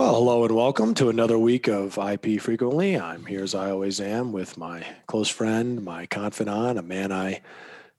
Well, 0.00 0.14
hello 0.14 0.44
and 0.44 0.56
welcome 0.56 0.94
to 0.94 1.10
another 1.10 1.38
week 1.38 1.68
of 1.68 1.98
IP 1.98 2.40
Frequently. 2.40 2.98
I'm 2.98 3.26
here 3.26 3.42
as 3.42 3.54
I 3.54 3.70
always 3.70 4.00
am 4.00 4.32
with 4.32 4.56
my 4.56 4.82
close 5.06 5.28
friend, 5.28 5.84
my 5.84 6.06
confidant, 6.06 6.78
a 6.78 6.82
man 6.82 7.12
I 7.12 7.42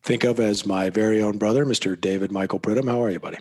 think 0.02 0.24
of 0.24 0.40
as 0.40 0.66
my 0.66 0.90
very 0.90 1.22
own 1.22 1.38
brother, 1.38 1.64
Mr. 1.64 2.02
David 2.02 2.32
Michael 2.32 2.60
Pridham. 2.60 2.90
How 2.90 3.04
are 3.04 3.12
you, 3.12 3.20
buddy? 3.20 3.38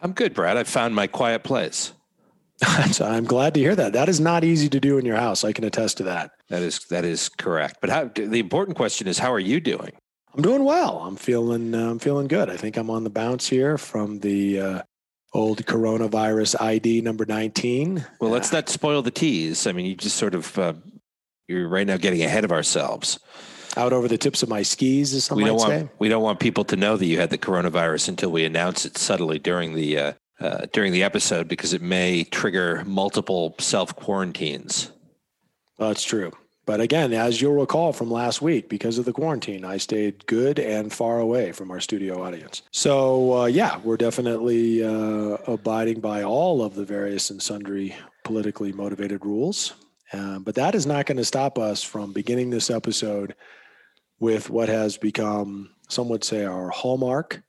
I'm 0.00 0.12
good, 0.12 0.32
Brad. 0.32 0.56
I 0.56 0.62
found 0.62 0.94
my 0.94 1.08
quiet 1.08 1.42
place. 1.42 1.92
I'm 2.62 3.24
glad 3.24 3.54
to 3.54 3.60
hear 3.60 3.74
that. 3.74 3.94
That 3.94 4.08
is 4.08 4.20
not 4.20 4.44
easy 4.44 4.68
to 4.68 4.78
do 4.78 4.96
in 4.98 5.04
your 5.04 5.16
house. 5.16 5.42
I 5.42 5.52
can 5.52 5.64
attest 5.64 5.96
to 5.96 6.04
that. 6.04 6.30
That 6.50 6.62
is 6.62 6.78
that 6.90 7.04
is 7.04 7.28
correct. 7.28 7.78
But 7.80 7.90
how, 7.90 8.04
the 8.14 8.38
important 8.38 8.76
question 8.76 9.08
is, 9.08 9.18
how 9.18 9.32
are 9.32 9.40
you 9.40 9.58
doing? 9.58 9.90
I'm 10.36 10.42
doing 10.42 10.62
well. 10.62 10.98
I'm 10.98 11.16
feeling 11.16 11.74
uh, 11.74 11.90
I'm 11.90 11.98
feeling 11.98 12.28
good. 12.28 12.48
I 12.48 12.56
think 12.56 12.76
I'm 12.76 12.90
on 12.90 13.02
the 13.02 13.10
bounce 13.10 13.48
here 13.48 13.76
from 13.76 14.20
the 14.20 14.60
uh, 14.60 14.82
old 15.32 15.64
coronavirus 15.66 16.60
ID 16.60 17.00
number 17.00 17.24
19. 17.26 18.04
Well, 18.20 18.30
let's 18.30 18.52
not 18.52 18.68
spoil 18.68 19.02
the 19.02 19.10
tease. 19.10 19.66
I 19.66 19.72
mean, 19.72 19.86
you 19.86 19.94
just 19.94 20.16
sort 20.16 20.34
of, 20.34 20.58
uh, 20.58 20.74
you're 21.46 21.68
right 21.68 21.86
now 21.86 21.96
getting 21.96 22.22
ahead 22.22 22.44
of 22.44 22.52
ourselves. 22.52 23.18
Out 23.76 23.92
over 23.92 24.08
the 24.08 24.18
tips 24.18 24.42
of 24.42 24.48
my 24.48 24.62
skis, 24.62 25.14
as 25.14 25.24
some 25.24 25.36
we 25.36 25.44
don't 25.44 25.60
say. 25.60 25.78
want 25.78 25.90
we 25.98 26.08
don't 26.08 26.22
want 26.22 26.40
people 26.40 26.64
to 26.64 26.74
know 26.74 26.96
that 26.96 27.04
you 27.04 27.20
had 27.20 27.30
the 27.30 27.38
coronavirus 27.38 28.08
until 28.08 28.32
we 28.32 28.44
announce 28.44 28.84
it 28.84 28.96
subtly 28.96 29.38
during 29.38 29.74
the 29.74 29.98
uh, 29.98 30.12
uh, 30.40 30.66
during 30.72 30.90
the 30.90 31.04
episode 31.04 31.46
because 31.48 31.72
it 31.72 31.82
may 31.82 32.24
trigger 32.24 32.82
multiple 32.86 33.54
self 33.58 33.94
quarantines. 33.94 34.90
Well, 35.78 35.90
that's 35.90 36.02
true. 36.02 36.32
But 36.68 36.82
again, 36.82 37.14
as 37.14 37.40
you'll 37.40 37.54
recall 37.54 37.94
from 37.94 38.10
last 38.10 38.42
week, 38.42 38.68
because 38.68 38.98
of 38.98 39.06
the 39.06 39.12
quarantine, 39.14 39.64
I 39.64 39.78
stayed 39.78 40.26
good 40.26 40.58
and 40.58 40.92
far 40.92 41.18
away 41.18 41.50
from 41.50 41.70
our 41.70 41.80
studio 41.80 42.22
audience. 42.22 42.60
So, 42.72 43.38
uh, 43.38 43.44
yeah, 43.46 43.78
we're 43.78 43.96
definitely 43.96 44.84
uh, 44.84 45.38
abiding 45.46 46.00
by 46.00 46.24
all 46.24 46.62
of 46.62 46.74
the 46.74 46.84
various 46.84 47.30
and 47.30 47.40
sundry 47.40 47.96
politically 48.22 48.74
motivated 48.74 49.24
rules. 49.24 49.72
Um, 50.12 50.42
but 50.42 50.56
that 50.56 50.74
is 50.74 50.84
not 50.84 51.06
going 51.06 51.16
to 51.16 51.24
stop 51.24 51.58
us 51.58 51.82
from 51.82 52.12
beginning 52.12 52.50
this 52.50 52.68
episode 52.68 53.34
with 54.20 54.50
what 54.50 54.68
has 54.68 54.98
become, 54.98 55.70
some 55.88 56.10
would 56.10 56.22
say, 56.22 56.44
our 56.44 56.68
hallmark, 56.68 57.42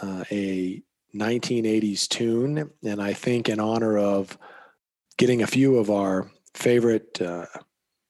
uh, 0.00 0.22
a 0.30 0.84
1980s 1.16 2.06
tune. 2.06 2.70
And 2.84 3.02
I 3.02 3.12
think 3.12 3.48
in 3.48 3.58
honor 3.58 3.98
of 3.98 4.38
getting 5.16 5.42
a 5.42 5.48
few 5.48 5.78
of 5.78 5.90
our 5.90 6.30
favorite 6.54 7.20
uh, 7.20 7.46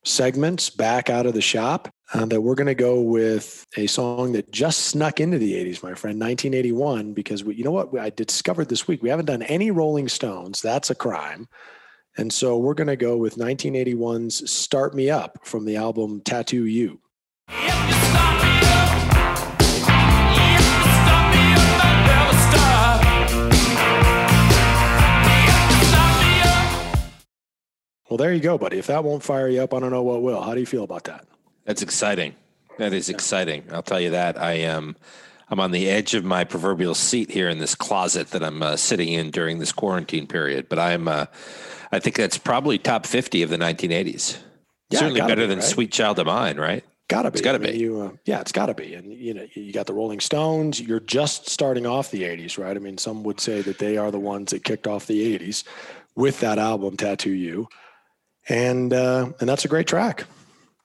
segments 0.07 0.71
back 0.71 1.11
out 1.11 1.27
of 1.27 1.35
the 1.35 1.41
shop 1.41 1.89
uh, 2.15 2.25
that 2.27 2.41
we're 2.41 2.55
going 2.55 2.67
to 2.67 2.75
go 2.75 3.01
with 3.01 3.67
a 3.77 3.87
song 3.87 4.33
that 4.33 4.51
just 4.53 4.87
snuck 4.87 5.21
into 5.21 5.39
the 5.39 5.55
80s, 5.55 5.83
my 5.83 5.95
friend, 5.95 6.21
1981, 6.21 7.13
because 7.13 7.43
we, 7.43 7.57
you 7.57 7.65
know 7.65 7.73
what 7.73 7.99
I 7.99 8.11
discovered 8.11 8.69
this 8.69 8.87
week? 8.87 9.03
We 9.03 9.09
haven't 9.09 9.27
done 9.27 9.43
any 9.43 9.71
Rolling 9.71 10.09
Stones. 10.09 10.63
That's 10.63 10.91
a 10.91 10.95
crime. 10.95 11.49
And 12.17 12.33
so 12.33 12.57
we're 12.57 12.75
going 12.75 12.87
to 12.87 12.97
go 12.97 13.17
with 13.17 13.37
1981's 13.37 14.51
Start 14.51 14.95
Me 14.95 15.11
Up 15.11 15.39
from 15.45 15.65
the 15.65 15.77
album 15.77 16.23
Tattoo 16.23 16.65
You. 16.65 17.01
Well, 28.09 28.17
there 28.17 28.33
you 28.33 28.41
go, 28.41 28.57
buddy. 28.57 28.79
If 28.79 28.87
that 28.87 29.05
won't 29.05 29.23
fire 29.23 29.49
you 29.49 29.63
up, 29.63 29.75
I 29.75 29.81
don't 29.81 29.91
know 29.91 30.03
what 30.03 30.23
will. 30.23 30.41
How 30.41 30.55
do 30.55 30.61
you 30.61 30.67
feel 30.67 30.85
about 30.85 31.05
that? 31.05 31.27
That's 31.65 31.83
exciting. 31.83 32.35
That 32.79 32.93
is 32.93 33.09
exciting. 33.09 33.65
I'll 33.73 33.83
tell 33.83 34.01
you 34.01 34.11
that. 34.11 34.41
I 34.41 34.53
am. 34.53 34.97
I'm 35.49 35.61
on 35.61 35.71
the 35.71 35.89
edge 35.89 36.15
of 36.15 36.25
my 36.25 36.45
proverbial 36.45 36.95
seat 36.95 37.31
here 37.31 37.49
in 37.49 37.59
this 37.59 37.75
closet 37.75 38.31
that 38.31 38.43
I'm 38.43 38.63
uh, 38.63 38.77
sitting 38.77 39.09
in 39.09 39.31
during 39.31 39.59
this 39.59 39.73
quarantine 39.73 40.27
period. 40.27 40.69
But 40.69 40.79
I'm. 40.79 41.09
Uh, 41.09 41.27
I 41.93 42.01
think 42.01 42.17
that's 42.17 42.39
probably 42.39 42.79
top 42.79 43.07
50 43.07 43.43
of 43.43 43.51
the 43.51 43.57
1980s. 43.57 44.39
Yeah, 44.91 44.99
Certainly 44.99 45.21
better 45.23 45.43
be, 45.43 45.47
than 45.47 45.59
right? 45.59 45.67
"Sweet 45.67 45.93
Child 45.93 46.19
of 46.19 46.27
Mine," 46.27 46.59
right? 46.59 46.85
Gotta 47.09 47.31
be. 47.31 47.35
It's 47.39 47.43
gotta 47.43 47.59
I 47.59 47.61
mean, 47.61 47.73
be. 47.73 47.79
You, 47.79 48.01
uh, 48.03 48.11
yeah, 48.25 48.41
it's 48.41 48.53
gotta 48.53 48.75
be. 48.75 48.95
And 48.95 49.13
you 49.13 49.35
know, 49.35 49.47
you 49.55 49.73
got 49.73 49.87
the 49.87 49.95
Rolling 49.95 50.21
Stones. 50.21 50.81
You're 50.81 51.01
just 51.01 51.49
starting 51.49 51.87
off 51.87 52.11
the 52.11 52.23
'80s, 52.23 52.59
right? 52.59 52.77
I 52.77 52.81
mean, 52.81 52.99
some 52.99 53.23
would 53.23 53.41
say 53.41 53.63
that 53.63 53.79
they 53.79 53.97
are 53.97 54.11
the 54.11 54.21
ones 54.21 54.51
that 54.51 54.65
kicked 54.65 54.87
off 54.87 55.07
the 55.07 55.39
'80s 55.39 55.65
with 56.15 56.41
that 56.41 56.59
album, 56.59 56.97
"Tattoo 56.97 57.31
You," 57.31 57.69
and 58.49 58.93
uh, 58.93 59.31
and 59.41 59.49
that's 59.49 59.65
a 59.65 59.69
great 59.69 59.87
track. 59.87 60.25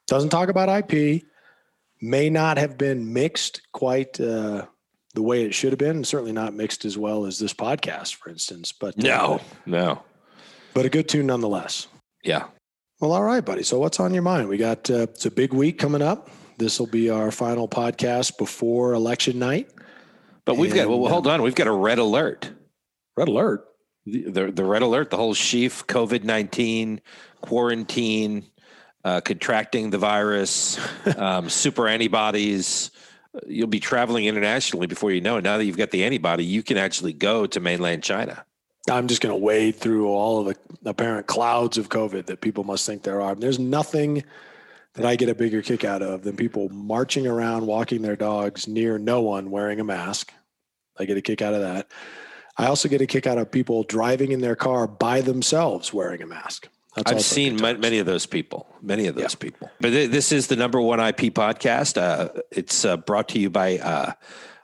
Doesn't 0.07 0.29
talk 0.29 0.49
about 0.49 0.69
IP. 0.91 1.23
May 2.01 2.29
not 2.29 2.57
have 2.57 2.77
been 2.77 3.13
mixed 3.13 3.61
quite 3.71 4.19
uh, 4.19 4.65
the 5.13 5.21
way 5.21 5.43
it 5.43 5.53
should 5.53 5.71
have 5.71 5.79
been, 5.79 5.97
and 5.97 6.07
certainly 6.07 6.31
not 6.31 6.53
mixed 6.53 6.83
as 6.85 6.97
well 6.97 7.25
as 7.25 7.37
this 7.37 7.53
podcast, 7.53 8.15
for 8.15 8.29
instance. 8.29 8.71
But 8.71 8.95
uh, 8.97 9.01
No, 9.07 9.41
no. 9.65 10.01
but 10.73 10.85
a 10.85 10.89
good 10.89 11.07
tune 11.07 11.27
nonetheless. 11.27 11.87
Yeah. 12.23 12.45
Well, 12.99 13.13
all 13.13 13.23
right, 13.23 13.43
buddy. 13.43 13.63
So, 13.63 13.79
what's 13.79 13.99
on 13.99 14.13
your 14.13 14.23
mind? 14.23 14.47
We 14.47 14.57
got 14.57 14.89
uh, 14.89 15.03
it's 15.03 15.25
a 15.25 15.31
big 15.31 15.53
week 15.53 15.77
coming 15.79 16.01
up. 16.01 16.29
This 16.57 16.79
will 16.79 16.87
be 16.87 17.09
our 17.09 17.31
final 17.31 17.67
podcast 17.67 18.37
before 18.37 18.93
election 18.93 19.39
night. 19.39 19.69
But 20.45 20.57
we've 20.57 20.73
got. 20.73 20.87
Well, 20.89 21.05
uh, 21.05 21.09
hold 21.09 21.27
on. 21.27 21.41
We've 21.41 21.55
got 21.55 21.67
a 21.67 21.71
red 21.71 21.99
alert. 21.99 22.51
Red 23.15 23.27
alert. 23.27 23.65
The, 24.05 24.23
the, 24.31 24.51
the 24.51 24.63
red 24.63 24.81
alert, 24.81 25.11
the 25.11 25.17
whole 25.17 25.35
sheaf, 25.35 25.85
COVID 25.85 26.23
19, 26.23 27.01
quarantine, 27.41 28.45
uh, 29.03 29.21
contracting 29.21 29.89
the 29.89 29.97
virus, 29.97 30.79
um, 31.17 31.49
super 31.49 31.87
antibodies. 31.87 32.91
You'll 33.47 33.67
be 33.67 33.79
traveling 33.79 34.25
internationally 34.25 34.87
before 34.87 35.11
you 35.11 35.21
know 35.21 35.37
it. 35.37 35.43
Now 35.43 35.57
that 35.57 35.65
you've 35.65 35.77
got 35.77 35.91
the 35.91 36.03
antibody, 36.03 36.43
you 36.43 36.63
can 36.63 36.77
actually 36.77 37.13
go 37.13 37.45
to 37.47 37.59
mainland 37.59 38.03
China. 38.03 38.45
I'm 38.89 39.07
just 39.07 39.21
going 39.21 39.33
to 39.33 39.39
wade 39.39 39.75
through 39.75 40.07
all 40.07 40.39
of 40.39 40.57
the 40.81 40.89
apparent 40.89 41.27
clouds 41.27 41.77
of 41.77 41.89
COVID 41.89 42.25
that 42.25 42.41
people 42.41 42.63
must 42.63 42.85
think 42.85 43.03
there 43.03 43.21
are. 43.21 43.35
There's 43.35 43.59
nothing 43.59 44.23
that 44.93 45.05
I 45.05 45.15
get 45.15 45.29
a 45.29 45.35
bigger 45.35 45.61
kick 45.61 45.85
out 45.85 46.01
of 46.01 46.23
than 46.23 46.35
people 46.35 46.67
marching 46.69 47.27
around, 47.27 47.65
walking 47.67 48.01
their 48.01 48.15
dogs 48.15 48.67
near 48.67 48.97
no 48.97 49.21
one 49.21 49.51
wearing 49.51 49.79
a 49.79 49.83
mask. 49.83 50.33
I 50.97 51.05
get 51.05 51.17
a 51.17 51.21
kick 51.21 51.41
out 51.41 51.53
of 51.53 51.61
that. 51.61 51.87
I 52.57 52.67
also 52.67 52.89
get 52.89 53.01
a 53.01 53.07
kick 53.07 53.25
out 53.27 53.37
of 53.37 53.49
people 53.49 53.83
driving 53.83 54.31
in 54.31 54.41
their 54.41 54.55
car 54.55 54.87
by 54.87 55.21
themselves 55.21 55.93
wearing 55.93 56.21
a 56.21 56.27
mask. 56.27 56.67
That's 56.95 57.11
I've 57.11 57.21
seen 57.21 57.55
many 57.55 57.99
of 57.99 58.05
those 58.05 58.25
people, 58.25 58.67
many 58.81 59.07
of 59.07 59.15
those 59.15 59.35
people. 59.35 59.71
But 59.79 59.91
th- 59.91 60.11
this 60.11 60.33
is 60.33 60.47
the 60.47 60.57
number 60.57 60.81
one 60.81 60.99
IP 60.99 61.33
podcast. 61.33 61.97
Uh, 61.97 62.41
it's 62.51 62.83
uh, 62.83 62.97
brought 62.97 63.29
to 63.29 63.39
you 63.39 63.49
by 63.49 63.77
uh, 63.77 64.11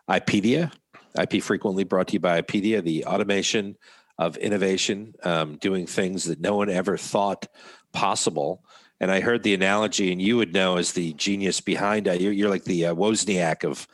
IPedia. 0.09 0.71
IP 1.17 1.41
frequently 1.41 1.85
brought 1.85 2.07
to 2.09 2.13
you 2.13 2.19
by 2.19 2.41
IPedia, 2.41 2.83
the 2.83 3.05
automation 3.05 3.77
of 4.17 4.35
innovation, 4.37 5.13
um, 5.23 5.55
doing 5.57 5.87
things 5.87 6.25
that 6.25 6.41
no 6.41 6.55
one 6.55 6.69
ever 6.69 6.97
thought 6.97 7.47
possible. 7.93 8.63
And 8.99 9.11
I 9.11 9.21
heard 9.21 9.43
the 9.43 9.53
analogy, 9.53 10.11
and 10.11 10.21
you 10.21 10.37
would 10.37 10.53
know 10.53 10.77
as 10.77 10.93
the 10.93 11.13
genius 11.13 11.61
behind 11.61 12.07
it. 12.07 12.19
You're, 12.19 12.33
you're 12.33 12.49
like 12.49 12.65
the 12.65 12.87
uh, 12.87 12.95
Wozniak 12.95 13.63
of 13.63 13.87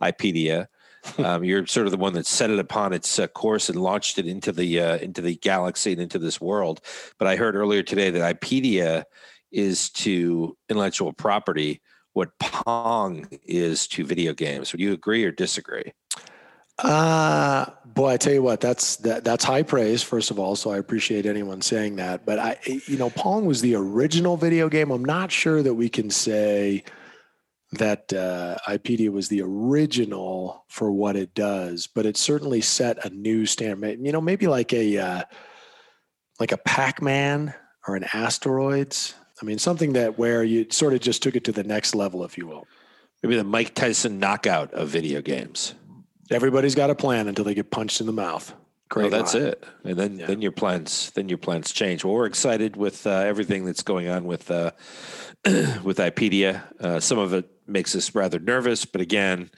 IPedia. 0.00 0.66
Um, 1.18 1.44
you're 1.44 1.66
sort 1.66 1.86
of 1.86 1.92
the 1.92 1.98
one 1.98 2.12
that 2.14 2.26
set 2.26 2.50
it 2.50 2.58
upon 2.58 2.92
its 2.92 3.18
uh, 3.18 3.26
course 3.28 3.68
and 3.68 3.80
launched 3.80 4.18
it 4.18 4.26
into 4.26 4.52
the 4.52 4.80
uh, 4.80 4.96
into 4.98 5.20
the 5.20 5.36
galaxy 5.36 5.92
and 5.92 6.00
into 6.00 6.18
this 6.18 6.40
world. 6.40 6.80
But 7.18 7.28
I 7.28 7.36
heard 7.36 7.56
earlier 7.56 7.82
today 7.82 8.10
that 8.10 8.40
IPedia 8.40 9.04
is 9.50 9.90
to 9.90 10.56
intellectual 10.68 11.12
property 11.12 11.80
what 12.12 12.38
Pong 12.38 13.28
is 13.44 13.86
to 13.88 14.04
video 14.04 14.34
games. 14.34 14.72
Would 14.72 14.80
you 14.80 14.92
agree 14.92 15.24
or 15.24 15.30
disagree? 15.30 15.92
Uh 16.78 17.66
boy, 17.84 18.10
I 18.10 18.16
tell 18.16 18.32
you 18.32 18.42
what, 18.42 18.60
that's 18.60 18.96
that, 18.96 19.24
that's 19.24 19.44
high 19.44 19.62
praise, 19.62 20.02
first 20.02 20.30
of 20.30 20.38
all. 20.38 20.56
So 20.56 20.70
I 20.70 20.78
appreciate 20.78 21.26
anyone 21.26 21.60
saying 21.60 21.96
that. 21.96 22.24
But 22.24 22.38
I, 22.38 22.58
you 22.86 22.96
know, 22.96 23.10
Pong 23.10 23.46
was 23.46 23.60
the 23.60 23.74
original 23.74 24.36
video 24.36 24.68
game. 24.68 24.90
I'm 24.90 25.04
not 25.04 25.30
sure 25.30 25.62
that 25.62 25.74
we 25.74 25.88
can 25.88 26.10
say 26.10 26.84
that 27.72 28.12
uh, 28.12 28.56
IPedia 28.66 29.10
was 29.10 29.28
the 29.28 29.42
original 29.42 30.64
for 30.68 30.90
what 30.90 31.16
it 31.16 31.34
does, 31.34 31.86
but 31.86 32.04
it 32.06 32.16
certainly 32.16 32.60
set 32.60 33.04
a 33.04 33.10
new 33.10 33.46
standard. 33.46 33.98
You 34.00 34.12
know, 34.12 34.20
maybe 34.20 34.46
like 34.46 34.72
a 34.72 34.98
uh, 34.98 35.22
like 36.40 36.52
a 36.52 36.56
Pac-Man 36.58 37.54
or 37.86 37.96
an 37.96 38.04
Asteroids. 38.12 39.14
I 39.40 39.44
mean, 39.44 39.58
something 39.58 39.92
that 39.94 40.18
where 40.18 40.42
you 40.42 40.66
sort 40.70 40.94
of 40.94 41.00
just 41.00 41.22
took 41.22 41.36
it 41.36 41.44
to 41.44 41.52
the 41.52 41.64
next 41.64 41.94
level, 41.94 42.24
if 42.24 42.36
you 42.36 42.46
will. 42.46 42.66
Maybe 43.22 43.36
the 43.36 43.44
Mike 43.44 43.74
Tyson 43.74 44.18
knockout 44.18 44.72
of 44.74 44.88
video 44.88 45.20
games. 45.22 45.74
Everybody's 46.30 46.74
got 46.74 46.90
a 46.90 46.94
plan 46.94 47.28
until 47.28 47.44
they 47.44 47.54
get 47.54 47.70
punched 47.70 48.00
in 48.00 48.06
the 48.06 48.12
mouth. 48.12 48.54
Well, 48.94 49.08
that's 49.08 49.34
line. 49.34 49.44
it. 49.44 49.64
And 49.84 49.96
then 49.96 50.18
Yeah. 50.18 50.26
then 50.26 50.42
your 50.42 50.50
plans 50.52 51.12
then 51.14 51.28
your 51.28 51.38
plans 51.38 51.70
change. 51.70 52.04
Well, 52.04 52.14
we're 52.14 52.26
excited 52.26 52.76
with 52.76 53.06
uh, 53.06 53.10
everything 53.10 53.64
that's 53.64 53.82
going 53.84 54.08
on 54.08 54.24
with 54.24 54.50
uh, 54.50 54.72
with 55.84 55.98
IPedia. 55.98 56.62
Uh, 56.80 56.98
some 56.98 57.18
of 57.18 57.32
it 57.32 57.48
makes 57.70 57.94
us 57.94 58.14
rather 58.14 58.38
nervous, 58.38 58.84
but 58.84 59.00
again, 59.00 59.50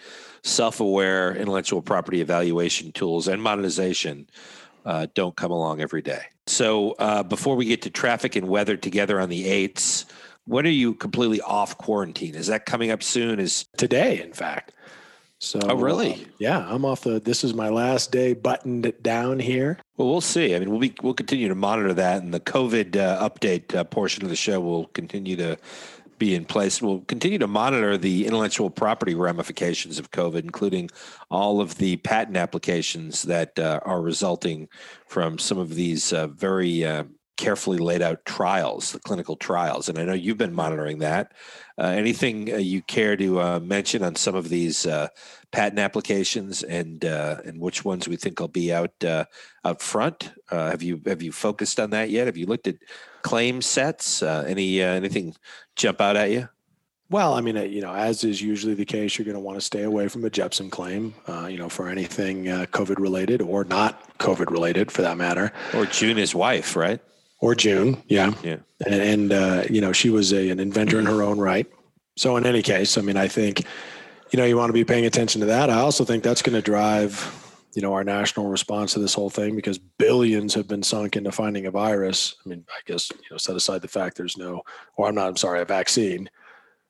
self-aware 0.43 1.35
intellectual 1.37 1.83
property 1.83 2.21
evaluation 2.21 2.93
tools 2.93 3.29
and 3.29 3.43
monetization 3.43 4.29
uh, 4.85 5.07
don't 5.15 5.37
come 5.37 5.51
along 5.51 5.81
every 5.81 6.03
day. 6.03 6.23
So 6.47 6.93
uh, 6.99 7.23
before 7.23 7.55
we 7.57 7.67
get 7.67 7.83
to 7.83 7.91
traffic 7.91 8.35
and 8.37 8.49
weather 8.49 8.77
together 8.77 9.21
on 9.21 9.29
the 9.29 9.47
eights, 9.47 10.07
when 10.47 10.67
are 10.67 10.71
you 10.71 10.95
completely 10.95 11.41
off 11.41 11.79
quarantine? 11.79 12.35
Is 12.35 12.49
that 12.49 12.67
coming 12.67 12.91
up 12.91 13.03
soon? 13.03 13.39
Is 13.39 13.67
today, 13.77 14.21
in 14.21 14.33
fact. 14.33 14.73
So, 15.39 15.59
Oh, 15.69 15.75
really? 15.75 16.13
uh, 16.13 16.17
yeah, 16.39 16.67
I'm 16.69 16.85
off 16.85 17.01
the. 17.03 17.19
This 17.19 17.43
is 17.43 17.53
my 17.53 17.69
last 17.69 18.13
day 18.13 18.33
buttoned 18.33 18.93
down 19.03 19.41
here. 19.41 19.79
Well, 19.97 20.09
we'll 20.09 20.21
see. 20.21 20.55
I 20.55 20.61
mean, 20.61 20.71
we'll 20.71 20.79
be 20.79 20.95
we'll 21.03 21.15
continue 21.15 21.49
to 21.49 21.57
monitor 21.57 21.93
that, 21.95 22.23
and 22.23 22.33
the 22.33 22.39
COVID 22.39 22.97
uh, 22.97 23.29
update 23.29 23.75
uh, 23.75 23.83
portion 23.83 24.23
of 24.23 24.29
the 24.31 24.37
show 24.37 24.61
will 24.61 24.87
continue 24.89 25.35
to 25.37 25.59
be 26.23 26.35
in 26.37 26.45
place. 26.45 26.81
We'll 26.81 27.01
continue 27.01 27.39
to 27.39 27.49
monitor 27.49 27.99
the 27.99 28.27
intellectual 28.27 28.71
property 28.71 29.17
ramifications 29.17 29.99
of 29.99 30.13
COVID, 30.13 30.45
including 30.45 30.89
all 31.33 31.61
of 31.61 31.79
the 31.79 31.97
patent 31.97 32.37
applications 32.37 33.23
that 33.23 33.59
uh, 33.59 33.81
are 33.85 34.01
resulting 34.01 34.69
from 35.09 35.37
some 35.39 35.59
of 35.59 35.75
these 35.75 36.13
uh, 36.13 36.29
very 36.29 36.85
uh, 36.85 37.05
carefully 37.43 37.79
laid 37.79 38.03
out 38.03 38.25
trials, 38.25 38.93
the 38.93 39.01
clinical 39.01 39.35
trials. 39.35 39.89
And 39.89 39.99
I 39.99 40.05
know 40.05 40.13
you've 40.13 40.39
been 40.39 40.55
monitoring 40.55 41.01
that. 41.01 41.33
Uh, 41.77 41.87
anything 41.87 42.53
uh, 42.53 42.57
you 42.59 42.83
care 42.83 43.17
to 43.17 43.41
uh, 43.41 43.59
mention 43.59 44.05
on 44.05 44.15
some 44.15 44.37
of 44.37 44.49
these 44.49 44.87
uh, 44.87 45.09
patent 45.51 45.81
applications 45.81 46.63
and 46.63 47.05
uh, 47.05 47.39
and 47.45 47.61
which 47.61 47.85
ones 47.85 48.07
we 48.07 48.17
think 48.17 48.39
will 48.39 48.47
be 48.47 48.73
out 48.73 48.95
uh, 49.05 49.25
out 49.65 49.83
front? 49.83 50.33
Uh, 50.53 50.71
have 50.71 50.85
you 50.85 51.03
have 51.07 51.21
you 51.21 51.33
focused 51.33 51.81
on 51.81 51.91
that 51.91 52.11
yet? 52.11 52.27
Have 52.27 52.37
you 52.37 52.47
looked 52.47 52.69
at 52.69 52.77
claim 53.23 53.61
sets? 53.61 54.23
Uh, 54.23 54.45
any 54.47 54.81
uh, 54.81 54.87
anything 54.87 55.35
jump 55.75 56.01
out 56.01 56.17
at 56.17 56.31
you? 56.31 56.49
Well, 57.11 57.35
I 57.35 57.43
mean, 57.43 57.57
you 57.71 57.83
know, 57.83 57.93
as 57.93 58.25
is 58.25 58.41
usually 58.41 58.73
the 58.73 58.87
case, 58.87 59.19
you're 59.19 59.27
going 59.27 59.35
to 59.35 59.41
want 59.41 59.59
to 59.59 59.61
stay 59.61 59.83
away 59.83 60.09
from 60.09 60.25
a 60.25 60.31
Jepson 60.31 60.71
claim, 60.71 61.15
uh, 61.29 61.47
you 61.47 61.59
know, 61.59 61.69
for 61.69 61.91
anything 61.91 62.49
uh, 62.49 62.65
COVID 62.73 62.99
related 62.99 63.43
or 63.43 63.65
not 63.65 64.17
COVID 64.19 64.51
related, 64.51 64.91
for 64.91 65.03
that 65.03 65.19
matter, 65.19 65.53
Or 65.75 65.85
June, 65.85 66.17
his 66.17 66.35
wife, 66.35 66.75
right? 66.75 67.01
Or 67.43 67.55
June. 67.57 68.03
Yeah, 68.07 68.33
Yeah. 68.43 68.59
and, 68.87 68.95
and 68.95 69.33
uh, 69.33 69.65
you 69.69 69.81
know, 69.83 69.93
she 69.93 70.09
was 70.09 70.33
a, 70.33 70.49
an 70.49 70.61
inventor 70.61 70.99
in 70.99 71.07
her 71.07 71.23
own 71.23 71.39
right. 71.39 71.67
So, 72.17 72.37
in 72.37 72.47
any 72.47 72.63
case, 72.63 72.97
I 72.97 73.01
mean, 73.03 73.17
I 73.17 73.27
think, 73.29 73.65
you 74.31 74.39
know, 74.39 74.45
you 74.45 74.57
want 74.57 74.69
to 74.71 74.75
be 74.75 74.85
paying 74.85 75.05
attention 75.07 75.41
to 75.41 75.47
that. 75.49 75.69
I 75.69 75.81
also 75.81 76.05
think 76.05 76.23
that's 76.23 76.41
going 76.41 76.55
to 76.55 76.63
drive, 76.63 77.13
you 77.75 77.83
know, 77.83 77.93
our 77.95 78.05
national 78.05 78.47
response 78.47 78.93
to 78.93 79.01
this 79.01 79.15
whole 79.15 79.31
thing 79.31 79.57
because 79.57 79.79
billions 79.79 80.55
have 80.55 80.69
been 80.69 80.83
sunk 80.83 81.17
into 81.17 81.33
finding 81.33 81.67
a 81.67 81.71
virus. 81.71 82.37
I 82.45 82.49
mean, 82.49 82.65
I 82.69 82.81
guess 82.87 83.11
you 83.11 83.19
know, 83.31 83.39
set 83.39 83.57
aside 83.57 83.83
the 83.83 83.89
fact 83.89 84.17
there's 84.17 84.37
no, 84.37 84.63
or 84.97 85.09
I'm 85.09 85.15
not, 85.15 85.27
I'm 85.27 85.37
sorry, 85.37 85.61
a 85.61 85.65
vaccine. 85.65 86.31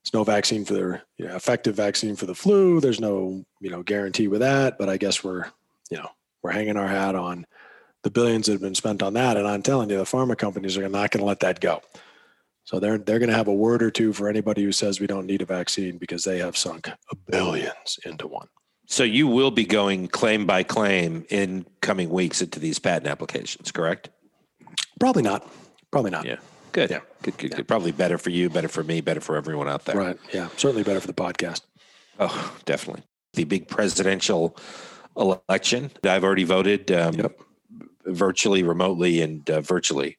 There's 0.03 0.15
no 0.15 0.25
vaccine 0.25 0.65
for 0.65 0.75
the 0.75 1.01
you 1.17 1.29
know, 1.29 1.37
effective 1.37 1.77
vaccine 1.77 2.17
for 2.17 2.27
the 2.27 2.35
flu. 2.35 2.81
There's 2.81 3.01
no, 3.01 3.45
you 3.61 3.71
know, 3.71 3.83
guarantee 3.83 4.29
with 4.29 4.41
that. 4.41 4.77
But 4.77 4.89
I 4.91 4.97
guess 4.99 5.25
we're, 5.25 5.47
you 5.91 5.97
know, 5.99 6.09
we're 6.43 6.51
hanging 6.51 6.77
our 6.77 6.89
hat 6.89 7.15
on 7.15 7.47
the 8.03 8.11
billions 8.11 8.47
that 8.47 8.53
have 8.53 8.61
been 8.61 8.75
spent 8.75 9.03
on 9.03 9.15
that. 9.15 9.37
And 9.37 9.47
I'm 9.47 9.63
telling 9.63 9.91
you, 9.91 9.99
the 9.99 10.05
pharma 10.05 10.37
companies 10.37 10.77
are 10.77 10.89
not 10.89 11.11
going 11.11 11.21
to 11.21 11.27
let 11.27 11.41
that 11.41 11.61
go. 11.61 11.83
So 12.65 12.79
they're 12.79 12.99
they're 12.99 13.19
going 13.19 13.29
to 13.29 13.37
have 13.37 13.49
a 13.49 13.55
word 13.55 13.83
or 13.83 13.91
two 13.91 14.13
for 14.13 14.29
anybody 14.29 14.63
who 14.63 14.73
says 14.73 15.01
we 15.01 15.07
don't 15.07 15.27
need 15.27 15.43
a 15.43 15.45
vaccine 15.45 15.99
because 15.99 16.25
they 16.25 16.39
have 16.39 16.57
sunk 16.57 16.89
billions 17.29 17.99
into 18.05 18.29
one. 18.29 18.47
So 18.87 19.05
you 19.05 19.27
will 19.27 19.51
be 19.51 19.65
going 19.65 20.09
claim 20.09 20.47
by 20.47 20.63
claim 20.63 21.25
in 21.31 21.67
coming 21.81 22.11
weeks 22.11 22.43
into 22.43 22.61
these 22.61 22.79
patent 22.79 23.07
applications, 23.07 23.73
correct? 23.73 24.11
Probably 25.01 25.23
not. 25.23 25.49
Probably 25.91 26.11
not. 26.11 26.25
Yeah. 26.25 26.37
Good. 26.73 26.91
Yeah. 26.91 27.01
Good, 27.23 27.37
good, 27.39 27.57
good. 27.57 27.69
Probably 27.69 27.93
better 27.93 28.19
for 28.19 28.31
you, 28.31 28.49
better 28.49 28.69
for 28.69 28.83
me, 28.83 29.01
better 29.01 29.21
for 29.21 29.37
everyone 29.37 29.69
out 29.69 29.85
there. 29.85 29.97
Right. 29.97 30.19
Yeah. 30.33 30.49
Certainly 30.57 30.85
better 30.85 31.01
for 31.01 31.07
the 31.07 31.15
podcast. 31.15 31.63
Oh, 32.19 32.55
definitely. 32.65 33.03
The 33.35 33.45
big 33.45 33.69
presidential 33.69 34.57
election. 35.17 35.91
I've 36.05 36.25
already 36.25 36.45
voted 36.45 36.91
um, 36.93 37.15
Yep. 37.15 37.41
Virtually, 38.07 38.63
remotely, 38.63 39.21
and 39.21 39.49
uh, 39.51 39.61
virtually. 39.61 40.19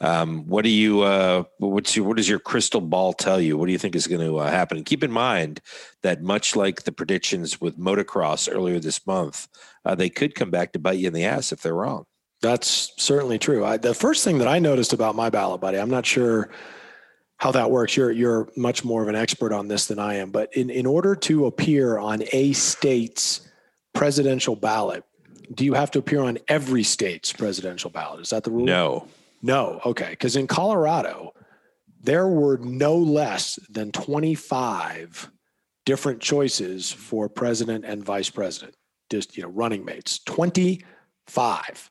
Um, 0.00 0.46
what 0.46 0.62
do 0.62 0.70
you? 0.70 1.02
Uh, 1.02 1.44
what's 1.58 1.96
your? 1.96 2.06
What 2.06 2.16
does 2.16 2.28
your 2.28 2.38
crystal 2.38 2.80
ball 2.80 3.12
tell 3.12 3.40
you? 3.40 3.56
What 3.56 3.66
do 3.66 3.72
you 3.72 3.78
think 3.78 3.94
is 3.94 4.06
going 4.06 4.26
to 4.26 4.38
uh, 4.38 4.50
happen? 4.50 4.84
Keep 4.84 5.04
in 5.04 5.10
mind 5.10 5.60
that 6.02 6.22
much 6.22 6.56
like 6.56 6.82
the 6.82 6.92
predictions 6.92 7.60
with 7.60 7.78
motocross 7.78 8.52
earlier 8.52 8.78
this 8.78 9.06
month, 9.06 9.48
uh, 9.84 9.94
they 9.94 10.10
could 10.10 10.34
come 10.34 10.50
back 10.50 10.72
to 10.72 10.78
bite 10.78 10.98
you 10.98 11.08
in 11.08 11.14
the 11.14 11.24
ass 11.24 11.52
if 11.52 11.62
they're 11.62 11.74
wrong. 11.74 12.06
That's 12.42 12.92
certainly 12.98 13.38
true. 13.38 13.64
I, 13.64 13.78
the 13.78 13.94
first 13.94 14.22
thing 14.22 14.38
that 14.38 14.48
I 14.48 14.58
noticed 14.58 14.92
about 14.92 15.14
my 15.14 15.30
ballot, 15.30 15.60
buddy, 15.60 15.78
I'm 15.78 15.90
not 15.90 16.04
sure 16.04 16.50
how 17.38 17.52
that 17.52 17.70
works. 17.70 17.96
You're 17.96 18.12
you're 18.12 18.48
much 18.56 18.84
more 18.84 19.02
of 19.02 19.08
an 19.08 19.14
expert 19.14 19.52
on 19.52 19.68
this 19.68 19.86
than 19.86 19.98
I 19.98 20.14
am. 20.14 20.30
But 20.30 20.54
in, 20.54 20.70
in 20.70 20.86
order 20.86 21.14
to 21.16 21.46
appear 21.46 21.98
on 21.98 22.22
a 22.32 22.52
state's 22.52 23.48
presidential 23.92 24.56
ballot, 24.56 25.04
do 25.52 25.64
you 25.64 25.74
have 25.74 25.90
to 25.92 25.98
appear 25.98 26.20
on 26.20 26.38
every 26.48 26.82
state's 26.82 27.32
presidential 27.32 27.90
ballot? 27.90 28.20
Is 28.20 28.30
that 28.30 28.44
the 28.44 28.50
rule? 28.50 28.64
No. 28.64 29.06
No. 29.42 29.80
Okay. 29.84 30.10
Because 30.10 30.36
in 30.36 30.46
Colorado, 30.46 31.34
there 32.02 32.28
were 32.28 32.58
no 32.58 32.96
less 32.96 33.58
than 33.68 33.92
25 33.92 35.30
different 35.84 36.20
choices 36.20 36.90
for 36.92 37.28
president 37.28 37.84
and 37.84 38.04
vice 38.04 38.30
president, 38.30 38.74
just, 39.10 39.36
you 39.36 39.42
know, 39.42 39.50
running 39.50 39.84
mates. 39.84 40.18
25 40.24 41.90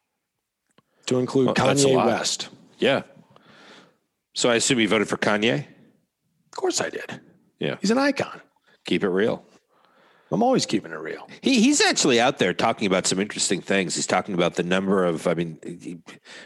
to 1.06 1.20
include 1.20 1.48
Well, 1.48 1.56
Kanye. 1.56 2.06
West. 2.06 2.50
Yeah. 2.80 3.04
So 4.34 4.50
I 4.50 4.56
assume 4.56 4.80
you 4.80 4.88
voted 4.88 5.08
for 5.08 5.18
Kanye. 5.18 5.60
Of 5.60 6.52
course 6.56 6.82
I 6.82 6.90
did. 6.90 7.22
Yeah. 7.60 7.76
He's 7.82 7.92
an 7.92 7.98
icon. 7.98 8.42
Keep 8.86 9.04
it 9.04 9.10
real. 9.10 9.46
I'm 10.34 10.42
always 10.44 10.66
keeping 10.66 10.92
it 10.92 11.00
real. 11.00 11.30
He 11.42 11.62
he's 11.62 11.80
actually 11.80 12.20
out 12.20 12.40
there 12.40 12.54
talking 12.54 12.88
about 12.88 13.06
some 13.06 13.20
interesting 13.20 13.62
things. 13.62 13.96
He's 13.96 14.08
talking 14.08 14.34
about 14.34 14.56
the 14.56 14.64
number 14.64 15.06
of, 15.06 15.28
I 15.28 15.36
mean, 15.36 15.60
he 15.64 16.00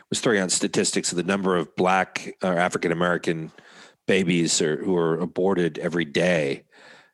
was 0.10 0.20
throwing 0.20 0.40
out 0.40 0.52
statistics 0.52 1.12
of 1.12 1.16
the 1.16 1.24
number 1.24 1.56
of 1.56 1.74
black 1.76 2.36
uh, 2.44 2.50
or 2.50 2.58
African 2.58 2.92
American 2.92 3.52
babies 4.06 4.62
or, 4.62 4.84
who 4.84 4.96
are 4.98 5.18
aborted 5.18 5.78
every 5.80 6.06
day, 6.06 6.64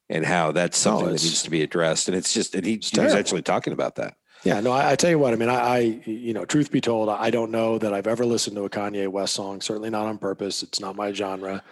and 0.10 0.26
how 0.26 0.52
that's 0.52 0.78
something 0.78 1.06
that 1.06 1.12
Oh, 1.12 1.24
needs 1.24 1.44
to 1.44 1.50
be 1.50 1.62
addressed. 1.62 2.08
And 2.08 2.18
it's 2.18 2.34
just, 2.34 2.56
and 2.56 2.66
he, 2.66 2.80
he 2.82 3.00
was 3.00 3.14
actually 3.14 3.44
talking 3.44 3.74
about 3.74 3.96
that. 3.96 4.16
Yeah, 4.44 4.60
no, 4.60 4.72
I, 4.72 4.92
I 4.92 4.96
tell 4.96 5.10
you 5.10 5.20
what, 5.20 5.34
I 5.34 5.38
mean, 5.38 5.50
I, 5.50 5.56
I, 5.56 5.80
you 6.06 6.34
know, 6.34 6.44
truth 6.44 6.70
be 6.70 6.82
told, 6.82 7.08
I 7.08 7.30
don't 7.30 7.50
know 7.50 7.78
that 7.78 7.94
I've 7.94 8.08
ever 8.08 8.26
listened 8.26 8.58
to 8.58 8.66
a 8.66 8.70
Kanye 8.70 9.08
West 9.08 9.34
song, 9.34 9.62
certainly 9.62 9.90
not 9.90 10.06
on 10.06 10.18
purpose. 10.18 10.64
It's 10.64 10.82
not 10.82 10.96
my 10.98 11.14
genre. 11.14 11.64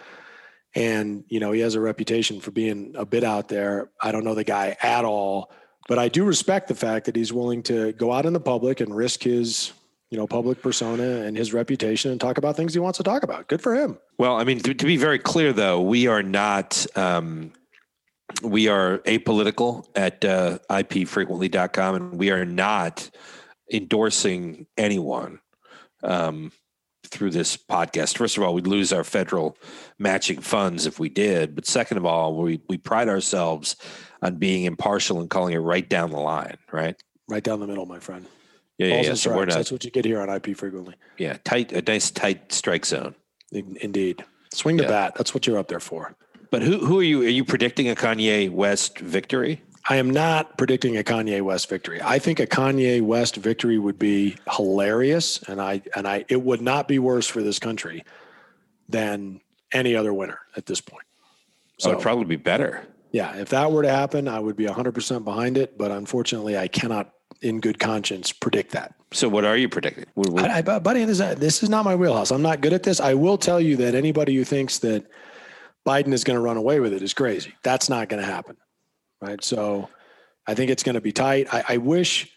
And, 0.74 1.24
you 1.28 1.40
know, 1.40 1.52
he 1.52 1.60
has 1.60 1.74
a 1.74 1.80
reputation 1.80 2.40
for 2.40 2.50
being 2.50 2.94
a 2.96 3.04
bit 3.04 3.24
out 3.24 3.48
there. 3.48 3.90
I 4.00 4.10
don't 4.12 4.24
know 4.24 4.34
the 4.34 4.44
guy 4.44 4.76
at 4.82 5.04
all, 5.04 5.52
but 5.88 5.98
I 5.98 6.08
do 6.08 6.24
respect 6.24 6.68
the 6.68 6.74
fact 6.74 7.06
that 7.06 7.16
he's 7.16 7.32
willing 7.32 7.62
to 7.64 7.92
go 7.92 8.12
out 8.12 8.24
in 8.24 8.32
the 8.32 8.40
public 8.40 8.80
and 8.80 8.94
risk 8.94 9.22
his, 9.22 9.72
you 10.10 10.16
know, 10.16 10.26
public 10.26 10.62
persona 10.62 11.02
and 11.02 11.36
his 11.36 11.52
reputation 11.52 12.10
and 12.10 12.20
talk 12.20 12.38
about 12.38 12.56
things 12.56 12.72
he 12.72 12.80
wants 12.80 12.96
to 12.96 13.02
talk 13.02 13.22
about. 13.22 13.48
Good 13.48 13.60
for 13.60 13.74
him. 13.74 13.98
Well, 14.18 14.36
I 14.36 14.44
mean, 14.44 14.60
to, 14.60 14.72
to 14.72 14.86
be 14.86 14.96
very 14.96 15.18
clear, 15.18 15.52
though, 15.52 15.80
we 15.82 16.06
are 16.06 16.22
not, 16.22 16.86
um, 16.96 17.52
we 18.42 18.68
are 18.68 18.98
apolitical 19.00 19.86
at 19.94 20.24
uh, 20.24 20.58
ipfrequently.com, 20.70 21.94
and 21.94 22.18
we 22.18 22.30
are 22.30 22.46
not 22.46 23.10
endorsing 23.70 24.66
anyone 24.78 25.40
um, 26.02 26.52
through 27.06 27.30
this 27.30 27.56
podcast. 27.56 28.16
First 28.16 28.36
of 28.36 28.42
all, 28.42 28.54
we'd 28.54 28.66
lose 28.66 28.92
our 28.92 29.04
federal 29.04 29.56
matching 29.98 30.40
funds 30.40 30.86
if 30.86 30.98
we 30.98 31.08
did. 31.08 31.54
But 31.54 31.66
second 31.66 31.98
of 31.98 32.06
all, 32.06 32.36
we, 32.36 32.60
we 32.68 32.78
pride 32.78 33.08
ourselves 33.08 33.76
on 34.22 34.36
being 34.36 34.64
impartial 34.64 35.20
and 35.20 35.28
calling 35.28 35.54
it 35.54 35.58
right 35.58 35.88
down 35.88 36.10
the 36.10 36.20
line, 36.20 36.56
right? 36.70 36.96
Right 37.28 37.42
down 37.42 37.60
the 37.60 37.66
middle, 37.66 37.86
my 37.86 37.98
friend. 37.98 38.26
Yeah, 38.78 38.86
yeah, 38.86 38.94
Balls 38.94 39.04
yeah. 39.04 39.10
and 39.10 39.18
So 39.18 39.36
we're 39.36 39.44
not, 39.44 39.54
That's 39.54 39.72
what 39.72 39.84
you 39.84 39.90
get 39.90 40.04
here 40.04 40.20
on 40.20 40.28
IP 40.30 40.56
frequently. 40.56 40.94
yeah, 41.18 41.36
tight, 41.44 41.72
a 41.72 41.82
nice 41.82 42.10
tight 42.10 42.52
strike 42.52 42.86
zone. 42.86 43.14
In- 43.50 43.76
Indeed. 43.80 44.24
Swing 44.52 44.76
the 44.76 44.84
Yeah. 44.84 44.88
bat. 44.88 45.14
That's 45.16 45.34
what 45.34 45.46
you're 45.46 45.58
up 45.58 45.68
there 45.68 45.80
for. 45.80 46.14
But 46.50 46.62
who, 46.62 46.84
who 46.84 47.00
are 47.00 47.02
you? 47.02 47.22
Are 47.22 47.28
you 47.28 47.44
predicting 47.44 47.88
a 47.88 47.94
Kanye 47.94 48.50
West 48.50 48.98
victory? 48.98 49.62
I 49.88 49.96
am 49.96 50.10
not 50.10 50.56
predicting 50.58 50.96
a 50.96 51.02
Kanye 51.02 51.42
West 51.42 51.68
victory. 51.68 52.00
I 52.02 52.18
think 52.18 52.38
a 52.38 52.46
Kanye 52.46 53.02
West 53.02 53.36
victory 53.36 53.78
would 53.78 53.98
be 53.98 54.36
hilarious, 54.50 55.42
and 55.48 55.60
I 55.60 55.82
and 55.96 56.06
I 56.06 56.24
it 56.28 56.40
would 56.42 56.60
not 56.60 56.86
be 56.88 56.98
worse 56.98 57.26
for 57.26 57.42
this 57.42 57.58
country 57.58 58.04
than 58.88 59.40
any 59.72 59.96
other 59.96 60.12
winner 60.14 60.38
at 60.56 60.66
this 60.66 60.80
point. 60.80 61.04
Oh, 61.06 61.28
so 61.78 61.88
So 61.88 61.90
it'd 61.92 62.02
probably 62.02 62.24
be 62.26 62.36
better. 62.36 62.86
yeah, 63.10 63.34
if 63.36 63.48
that 63.50 63.72
were 63.72 63.82
to 63.82 63.90
happen, 63.90 64.28
I 64.28 64.38
would 64.38 64.56
be 64.56 64.66
100% 64.66 65.24
behind 65.24 65.56
it. 65.58 65.76
But 65.78 65.90
unfortunately, 65.90 66.56
I 66.58 66.68
cannot, 66.68 67.10
in 67.40 67.60
good 67.60 67.78
conscience, 67.78 68.32
predict 68.32 68.72
that. 68.72 68.94
So 69.12 69.28
what 69.28 69.44
are 69.44 69.56
you 69.56 69.68
predicting? 69.68 70.04
What- 70.14 70.28
what- 70.30 70.44
I, 70.50 70.58
I, 70.58 70.78
buddy, 70.78 71.04
this, 71.06 71.18
this 71.18 71.62
is 71.62 71.68
not 71.70 71.84
my 71.86 71.94
wheelhouse. 71.96 72.30
I'm 72.30 72.42
not 72.42 72.60
good 72.60 72.72
at 72.74 72.82
this. 72.82 73.00
I 73.00 73.14
will 73.14 73.38
tell 73.38 73.60
you 73.60 73.76
that 73.78 73.94
anybody 73.94 74.34
who 74.36 74.44
thinks 74.44 74.78
that 74.80 75.06
Biden 75.86 76.12
is 76.12 76.22
going 76.22 76.36
to 76.36 76.40
run 76.42 76.56
away 76.58 76.78
with 76.80 76.92
it 76.92 77.02
is 77.02 77.14
crazy. 77.14 77.54
That's 77.62 77.88
not 77.88 78.08
going 78.10 78.22
to 78.22 78.28
happen. 78.30 78.56
Right. 79.22 79.42
So 79.42 79.88
I 80.48 80.54
think 80.54 80.70
it's 80.70 80.82
going 80.82 80.96
to 80.96 81.00
be 81.00 81.12
tight. 81.12 81.46
I, 81.54 81.64
I 81.68 81.76
wish, 81.76 82.30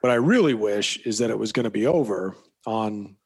what 0.00 0.10
I 0.10 0.14
really 0.14 0.54
wish 0.54 0.96
is 0.98 1.18
that 1.18 1.30
it 1.30 1.38
was 1.38 1.50
going 1.50 1.64
to 1.64 1.70
be 1.70 1.86
over 1.88 2.36
on 2.64 3.16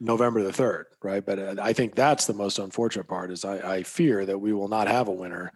November 0.00 0.42
the 0.42 0.50
3rd. 0.50 0.84
Right. 1.02 1.24
But 1.24 1.38
uh, 1.38 1.54
I 1.62 1.72
think 1.72 1.94
that's 1.94 2.26
the 2.26 2.34
most 2.34 2.58
unfortunate 2.58 3.06
part 3.06 3.30
is 3.30 3.44
I, 3.44 3.76
I 3.76 3.82
fear 3.84 4.26
that 4.26 4.38
we 4.38 4.52
will 4.52 4.68
not 4.68 4.88
have 4.88 5.06
a 5.06 5.12
winner. 5.12 5.52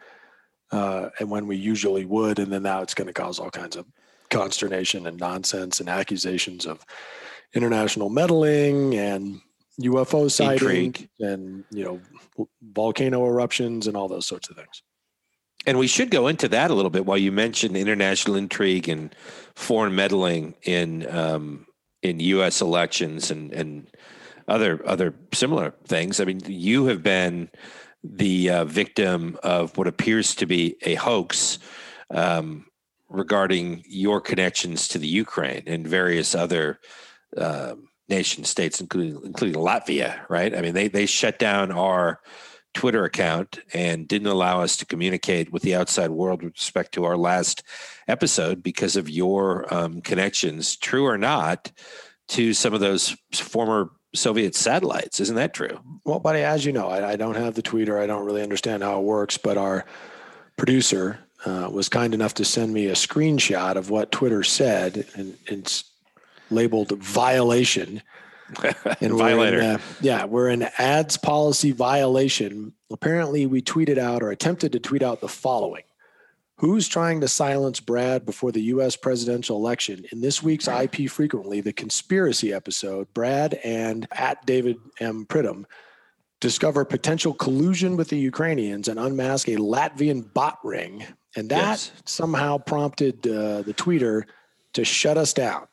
Uh, 0.70 1.10
and 1.18 1.28
when 1.28 1.48
we 1.48 1.56
usually 1.56 2.04
would, 2.04 2.38
and 2.38 2.52
then 2.52 2.62
now 2.62 2.80
it's 2.80 2.94
going 2.94 3.08
to 3.08 3.12
cause 3.12 3.40
all 3.40 3.50
kinds 3.50 3.74
of 3.74 3.86
consternation 4.30 5.08
and 5.08 5.18
nonsense 5.18 5.80
and 5.80 5.88
accusations 5.88 6.64
of 6.64 6.86
international 7.54 8.08
meddling 8.08 8.94
and 8.94 9.40
UFO 9.82 10.30
sightings 10.30 10.62
Intrigue. 10.62 11.08
and 11.18 11.64
you 11.72 11.84
know 11.84 12.48
volcano 12.62 13.26
eruptions 13.26 13.86
and 13.86 13.96
all 13.96 14.08
those 14.08 14.26
sorts 14.26 14.48
of 14.48 14.56
things. 14.56 14.82
And 15.66 15.78
we 15.78 15.86
should 15.86 16.10
go 16.10 16.26
into 16.26 16.48
that 16.48 16.70
a 16.70 16.74
little 16.74 16.90
bit 16.90 17.04
while 17.04 17.18
you 17.18 17.32
mentioned 17.32 17.76
international 17.76 18.36
intrigue 18.36 18.88
and 18.88 19.14
foreign 19.54 19.94
meddling 19.94 20.54
in 20.62 21.06
um, 21.14 21.66
in 22.02 22.20
U.S. 22.20 22.60
elections 22.60 23.30
and 23.30 23.52
and 23.52 23.86
other 24.48 24.80
other 24.86 25.14
similar 25.32 25.74
things. 25.86 26.20
I 26.20 26.24
mean, 26.24 26.40
you 26.46 26.86
have 26.86 27.02
been 27.02 27.50
the 28.02 28.50
uh, 28.50 28.64
victim 28.64 29.38
of 29.42 29.76
what 29.76 29.86
appears 29.86 30.34
to 30.36 30.46
be 30.46 30.76
a 30.82 30.94
hoax 30.94 31.58
um, 32.10 32.66
regarding 33.08 33.84
your 33.86 34.20
connections 34.20 34.88
to 34.88 34.98
the 34.98 35.08
Ukraine 35.08 35.62
and 35.66 35.86
various 35.86 36.34
other 36.34 36.80
uh, 37.36 37.74
nation 38.08 38.44
states, 38.44 38.80
including 38.80 39.20
including 39.24 39.60
Latvia. 39.60 40.20
Right? 40.30 40.56
I 40.56 40.62
mean, 40.62 40.74
they 40.74 40.88
they 40.88 41.04
shut 41.04 41.38
down 41.38 41.70
our 41.70 42.20
Twitter 42.74 43.04
account 43.04 43.60
and 43.72 44.06
didn't 44.06 44.28
allow 44.28 44.60
us 44.60 44.76
to 44.76 44.86
communicate 44.86 45.52
with 45.52 45.62
the 45.62 45.74
outside 45.74 46.10
world 46.10 46.42
with 46.42 46.54
respect 46.54 46.92
to 46.92 47.04
our 47.04 47.16
last 47.16 47.62
episode 48.08 48.62
because 48.62 48.96
of 48.96 49.10
your 49.10 49.72
um, 49.72 50.00
connections, 50.00 50.76
true 50.76 51.06
or 51.06 51.18
not, 51.18 51.72
to 52.28 52.54
some 52.54 52.72
of 52.72 52.80
those 52.80 53.16
former 53.32 53.90
Soviet 54.14 54.54
satellites. 54.54 55.20
Isn't 55.20 55.36
that 55.36 55.54
true? 55.54 55.78
Well, 56.04 56.20
buddy, 56.20 56.40
as 56.40 56.64
you 56.64 56.72
know, 56.72 56.88
I, 56.88 57.10
I 57.10 57.16
don't 57.16 57.36
have 57.36 57.54
the 57.54 57.62
tweeter. 57.62 58.00
I 58.00 58.06
don't 58.06 58.24
really 58.24 58.42
understand 58.42 58.82
how 58.82 58.98
it 58.98 59.04
works, 59.04 59.36
but 59.36 59.56
our 59.56 59.84
producer 60.56 61.18
uh, 61.44 61.68
was 61.72 61.88
kind 61.88 62.14
enough 62.14 62.34
to 62.34 62.44
send 62.44 62.72
me 62.72 62.86
a 62.86 62.92
screenshot 62.92 63.76
of 63.76 63.90
what 63.90 64.12
Twitter 64.12 64.42
said, 64.42 65.06
and 65.14 65.36
it's 65.46 65.84
labeled 66.50 66.92
violation. 66.92 68.02
and 69.00 69.12
Violator. 69.14 69.60
In, 69.60 69.64
uh, 69.64 69.78
yeah, 70.00 70.24
we're 70.24 70.48
in 70.48 70.62
ads 70.78 71.16
policy 71.16 71.72
violation. 71.72 72.72
Apparently, 72.90 73.46
we 73.46 73.62
tweeted 73.62 73.98
out 73.98 74.22
or 74.22 74.30
attempted 74.30 74.72
to 74.72 74.80
tweet 74.80 75.02
out 75.02 75.20
the 75.20 75.28
following 75.28 75.82
Who's 76.56 76.88
trying 76.88 77.22
to 77.22 77.28
silence 77.28 77.80
Brad 77.80 78.26
before 78.26 78.52
the 78.52 78.60
US 78.62 78.94
presidential 78.94 79.56
election? 79.56 80.04
In 80.12 80.20
this 80.20 80.42
week's 80.42 80.68
IP 80.68 81.08
Frequently, 81.08 81.62
the 81.62 81.72
conspiracy 81.72 82.52
episode, 82.52 83.12
Brad 83.14 83.54
and 83.64 84.06
at 84.12 84.44
David 84.44 84.76
M. 85.00 85.24
Pridham 85.24 85.64
discover 86.40 86.84
potential 86.84 87.32
collusion 87.32 87.96
with 87.96 88.08
the 88.08 88.18
Ukrainians 88.18 88.88
and 88.88 88.98
unmask 88.98 89.48
a 89.48 89.56
Latvian 89.56 90.32
bot 90.34 90.58
ring. 90.64 91.06
And 91.36 91.48
that 91.50 91.62
yes. 91.62 91.92
somehow 92.04 92.58
prompted 92.58 93.26
uh, 93.26 93.62
the 93.62 93.74
tweeter 93.74 94.24
to 94.74 94.84
shut 94.84 95.16
us 95.16 95.32
down. 95.32 95.66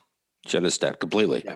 Shut 0.45 0.63
us 0.63 0.77
down 0.77 0.95
completely. 0.99 1.41
Yeah. 1.43 1.55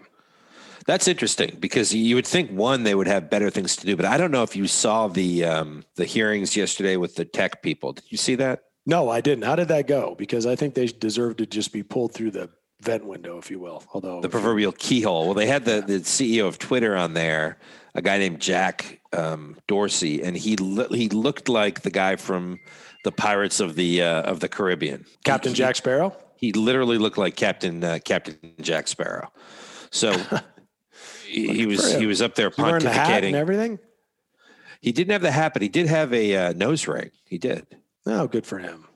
That's 0.86 1.08
interesting 1.08 1.58
because 1.60 1.94
you 1.94 2.16
would 2.16 2.28
think 2.28 2.52
one 2.52 2.84
they 2.84 2.96
would 2.96 3.08
have 3.08 3.30
better 3.30 3.50
things 3.50 3.76
to 3.78 3.86
do, 3.86 3.96
but 3.96 4.06
I 4.06 4.18
don't 4.18 4.32
know 4.32 4.44
if 4.44 4.56
you 4.56 4.68
saw 4.68 5.08
the 5.08 5.46
um, 5.46 5.84
the 5.96 6.06
hearings 6.06 6.56
yesterday 6.56 6.98
with 6.98 7.16
the 7.16 7.26
tech 7.26 7.62
people. 7.62 7.94
Did 7.94 8.06
you 8.10 8.18
see 8.18 8.36
that? 8.36 8.64
No, 8.86 9.10
I 9.10 9.22
didn't. 9.22 9.44
How 9.44 9.56
did 9.56 9.68
that 9.68 9.88
go? 9.88 10.16
Because 10.18 10.46
I 10.46 10.56
think 10.56 10.74
they 10.74 10.88
deserve 10.88 11.38
to 11.38 11.46
just 11.46 11.72
be 11.72 11.84
pulled 11.84 12.14
through 12.14 12.32
the 12.32 12.50
vent 12.82 13.06
window, 13.06 13.38
if 13.38 13.52
you 13.52 13.60
will. 13.60 13.84
Although 13.94 14.22
the 14.22 14.30
proverbial 14.30 14.72
keyhole. 14.72 15.26
Well, 15.26 15.34
they 15.34 15.48
had 15.48 15.66
the 15.66 15.82
the 15.82 16.00
CEO 16.00 16.48
of 16.48 16.58
Twitter 16.58 16.96
on 16.96 17.14
there, 17.14 17.58
a 17.94 18.02
guy 18.02 18.18
named 18.18 18.42
Jack 18.42 19.02
um, 19.14 19.58
Dorsey, 19.68 20.24
and 20.24 20.36
he 20.36 20.58
he 20.92 21.10
looked 21.10 21.48
like 21.48 21.82
the 21.82 21.92
guy 21.92 22.16
from 22.16 22.60
the 23.04 23.12
Pirates 23.12 23.60
of 23.60 23.76
the 23.76 24.02
uh, 24.02 24.22
of 24.24 24.40
the 24.40 24.50
Caribbean, 24.50 25.06
Captain 25.24 25.52
he, 25.52 25.58
Jack 25.58 25.76
Sparrow. 25.76 26.16
He 26.36 26.54
literally 26.54 26.98
looked 26.98 27.20
like 27.20 27.36
Captain 27.36 27.84
uh, 27.84 28.00
Captain 28.04 28.38
Jack 28.62 28.88
Sparrow. 28.88 29.32
So 29.92 30.16
he, 31.32 31.66
was 31.66 31.96
he 31.96 32.06
was 32.06 32.22
up 32.22 32.36
there 32.36 32.52
pontificating 32.52 33.28
and 33.28 33.36
everything. 33.36 33.80
He 34.82 34.92
didn't 34.92 35.12
have 35.12 35.22
the 35.22 35.32
hat, 35.32 35.54
but 35.54 35.62
he 35.62 35.70
did 35.70 35.88
have 35.88 36.14
a 36.14 36.36
uh, 36.36 36.54
nose 36.54 36.88
ring. 36.88 37.12
He 37.26 37.38
did. 37.38 37.66
Oh, 38.06 38.28
good 38.28 38.46
for 38.46 38.58
him. 38.58 38.88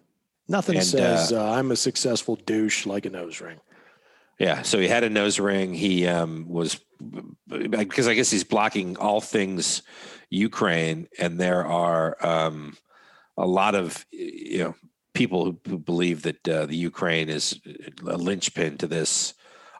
Nothing 0.48 0.78
and, 0.78 0.86
says 0.86 1.32
uh, 1.32 1.44
uh, 1.44 1.52
I'm 1.54 1.72
a 1.72 1.76
successful 1.76 2.36
douche 2.36 2.86
like 2.86 3.06
a 3.06 3.10
nose 3.10 3.42
ring. 3.42 3.60
Yeah, 4.40 4.64
so 4.64 4.80
he 4.80 4.88
had 4.88 5.04
a 5.04 5.10
nose 5.10 5.40
ring. 5.40 5.74
He 5.74 6.08
um, 6.08 6.46
was 6.50 6.80
because 7.48 8.08
I 8.08 8.14
guess 8.14 8.32
he's 8.32 8.44
blocking 8.44 8.98
all 8.98 9.22
things 9.22 9.82
Ukraine, 10.30 11.08
and 11.18 11.40
there 11.40 11.66
are 11.66 12.18
um, 12.26 12.76
a 13.38 13.48
lot 13.48 13.76
of 13.76 14.06
you 14.12 14.60
know 14.60 14.76
people 15.14 15.46
who, 15.46 15.60
who 15.68 15.80
believe 15.80 16.24
that 16.24 16.48
uh, 16.48 16.66
the 16.66 16.76
Ukraine 16.76 17.30
is 17.30 17.60
a 18.06 18.18
linchpin 18.18 18.78
to 18.80 18.88
this 18.88 19.34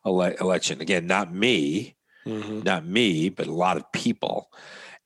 ele- 0.06 0.22
election. 0.22 0.82
Again, 0.82 1.06
not 1.06 1.34
me, 1.34 1.95
mm-hmm. 2.26 2.62
not 2.62 2.86
me, 2.86 3.30
but 3.30 3.48
a 3.48 3.54
lot 3.54 3.78
of 3.78 3.92
people. 3.92 4.50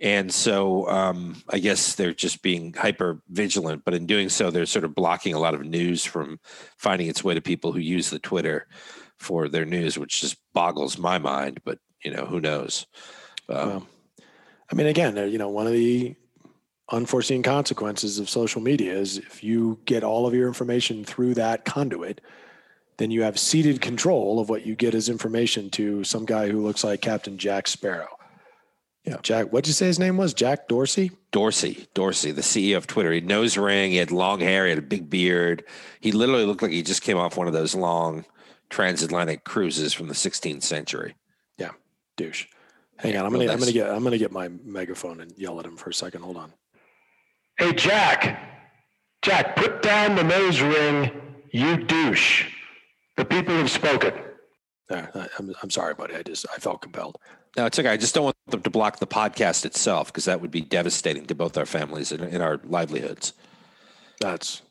And 0.01 0.33
so 0.33 0.87
um, 0.87 1.41
I 1.49 1.59
guess 1.59 1.95
they're 1.95 2.13
just 2.13 2.41
being 2.41 2.73
hyper 2.73 3.21
vigilant, 3.29 3.83
but 3.83 3.93
in 3.93 4.05
doing 4.05 4.29
so, 4.29 4.49
they're 4.49 4.65
sort 4.65 4.85
of 4.85 4.95
blocking 4.95 5.33
a 5.33 5.39
lot 5.39 5.53
of 5.53 5.65
news 5.65 6.05
from 6.05 6.39
finding 6.77 7.07
its 7.07 7.23
way 7.23 7.33
to 7.33 7.41
people 7.41 7.73
who 7.73 7.79
use 7.79 8.09
the 8.09 8.19
Twitter 8.19 8.67
for 9.17 9.49
their 9.49 9.65
news, 9.65 9.99
which 9.99 10.21
just 10.21 10.37
boggles 10.53 10.97
my 10.97 11.19
mind. 11.19 11.59
But 11.65 11.79
you 12.03 12.11
know, 12.11 12.25
who 12.25 12.39
knows? 12.39 12.87
Um, 13.49 13.69
well, 13.69 13.87
I 14.71 14.75
mean, 14.75 14.87
again, 14.87 15.17
you 15.29 15.37
know, 15.37 15.49
one 15.49 15.67
of 15.67 15.73
the 15.73 16.15
unforeseen 16.91 17.43
consequences 17.43 18.19
of 18.19 18.29
social 18.29 18.61
media 18.61 18.93
is 18.93 19.17
if 19.17 19.43
you 19.43 19.79
get 19.85 20.03
all 20.03 20.25
of 20.25 20.33
your 20.33 20.47
information 20.47 21.03
through 21.03 21.33
that 21.35 21.65
conduit, 21.65 22.21
then 22.99 23.11
you 23.11 23.23
have 23.23 23.39
ceded 23.39 23.79
control 23.79 24.39
of 24.39 24.49
what 24.49 24.65
you 24.65 24.75
get 24.75 24.93
as 24.93 25.07
information 25.07 25.69
to 25.71 26.03
some 26.03 26.25
guy 26.25 26.49
who 26.49 26.61
looks 26.61 26.83
like 26.83 27.01
Captain 27.01 27.37
Jack 27.37 27.67
Sparrow. 27.67 28.17
Yeah. 29.05 29.17
Jack, 29.23 29.47
what'd 29.47 29.67
you 29.67 29.73
say 29.73 29.85
his 29.87 29.99
name 29.99 30.17
was? 30.17 30.33
Jack 30.33 30.67
Dorsey? 30.67 31.11
Dorsey, 31.31 31.87
Dorsey, 31.93 32.31
the 32.31 32.41
CEO 32.41 32.75
of 32.75 32.87
Twitter. 32.87 33.11
He 33.11 33.19
had 33.19 33.25
nose 33.25 33.57
ring, 33.57 33.91
he 33.91 33.97
had 33.97 34.11
long 34.11 34.41
hair, 34.41 34.65
he 34.65 34.71
had 34.71 34.77
a 34.77 34.83
big 34.83 35.09
beard. 35.09 35.63
He 36.01 36.11
literally 36.11 36.45
looked 36.45 36.61
like 36.61 36.71
he 36.71 36.83
just 36.83 37.01
came 37.01 37.17
off 37.17 37.37
one 37.37 37.47
of 37.47 37.53
those 37.53 37.73
long 37.73 38.25
transatlantic 38.69 39.45
cruises 39.45 39.93
from 39.93 40.09
the 40.09 40.13
16th 40.13 40.63
century. 40.63 41.15
Yeah, 41.57 41.71
douche. 42.17 42.47
Hang 42.97 43.15
on, 43.15 43.25
I'm 43.25 43.31
gonna 43.31 43.49
I'm 43.49 43.59
gonna 43.59 43.71
get 43.71 43.89
I'm 43.89 44.03
gonna 44.03 44.17
get 44.17 44.33
my 44.33 44.49
megaphone 44.49 45.21
and 45.21 45.31
yell 45.37 45.57
at 45.61 45.65
him 45.65 45.77
for 45.77 45.89
a 45.89 45.93
second. 45.93 46.21
Hold 46.21 46.35
on. 46.35 46.51
Hey 47.57 47.71
Jack, 47.73 48.37
Jack, 49.21 49.55
put 49.55 49.81
down 49.81 50.17
the 50.17 50.23
nose 50.23 50.59
ring, 50.59 51.09
you 51.51 51.77
douche. 51.77 52.47
The 53.19 53.25
people 53.25 53.53
have 53.53 53.69
spoken. 53.69 54.13
There, 54.87 55.11
I'm, 55.37 55.53
I'm 55.61 55.69
sorry, 55.69 55.93
buddy. 55.93 56.15
I 56.15 56.23
just 56.23 56.45
I 56.55 56.57
felt 56.57 56.81
compelled. 56.81 57.17
No, 57.57 57.65
it's 57.65 57.77
okay. 57.77 57.89
I 57.89 57.97
just 57.97 58.15
don't 58.15 58.23
want 58.23 58.37
them 58.47 58.61
to 58.61 58.69
block 58.69 58.99
the 58.99 59.07
podcast 59.07 59.65
itself 59.65 60.07
because 60.07 60.23
that 60.23 60.39
would 60.39 60.51
be 60.51 60.61
devastating 60.61 61.25
to 61.25 61.35
both 61.35 61.57
our 61.57 61.65
families 61.65 62.13
and, 62.13 62.23
and 62.23 62.41
our 62.41 62.61
livelihoods. 62.63 63.33
That's 64.21 64.61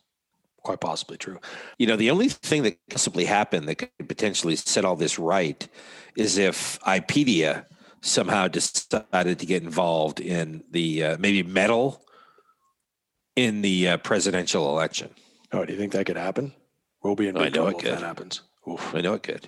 quite 0.63 0.79
possibly 0.79 1.17
true. 1.17 1.39
You 1.77 1.85
know, 1.85 1.95
the 1.95 2.09
only 2.09 2.27
thing 2.27 2.63
that 2.63 2.79
possibly 2.89 3.25
happened 3.25 3.69
that 3.69 3.75
could 3.75 4.09
potentially 4.09 4.55
set 4.55 4.83
all 4.83 4.95
this 4.95 5.19
right 5.19 5.67
is 6.15 6.39
if 6.39 6.79
IPedia 6.79 7.65
somehow 8.01 8.47
decided 8.47 9.37
to 9.37 9.45
get 9.45 9.61
involved 9.61 10.19
in 10.19 10.63
the 10.71 11.03
uh, 11.03 11.17
maybe 11.19 11.43
meddle 11.43 12.03
in 13.35 13.61
the 13.61 13.89
uh, 13.89 13.97
presidential 13.97 14.71
election. 14.71 15.11
Oh, 15.51 15.65
do 15.65 15.71
you 15.71 15.77
think 15.77 15.91
that 15.91 16.07
could 16.07 16.17
happen? 16.17 16.55
We'll 17.03 17.15
be 17.15 17.27
in 17.27 17.35
big 17.35 17.43
I 17.43 17.49
know 17.49 17.67
it 17.67 17.79
could. 17.79 17.93
that 17.93 18.01
happens. 18.01 18.41
Oof. 18.69 18.93
I 18.93 19.01
know 19.01 19.13
it 19.13 19.23
could. 19.23 19.47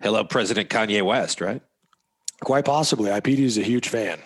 Hello, 0.00 0.24
President 0.24 0.70
Kanye 0.70 1.02
West, 1.02 1.40
right? 1.40 1.62
Quite 2.42 2.64
possibly. 2.64 3.10
IPedia 3.10 3.40
is 3.40 3.58
a 3.58 3.62
huge 3.62 3.88
fan. 3.88 4.20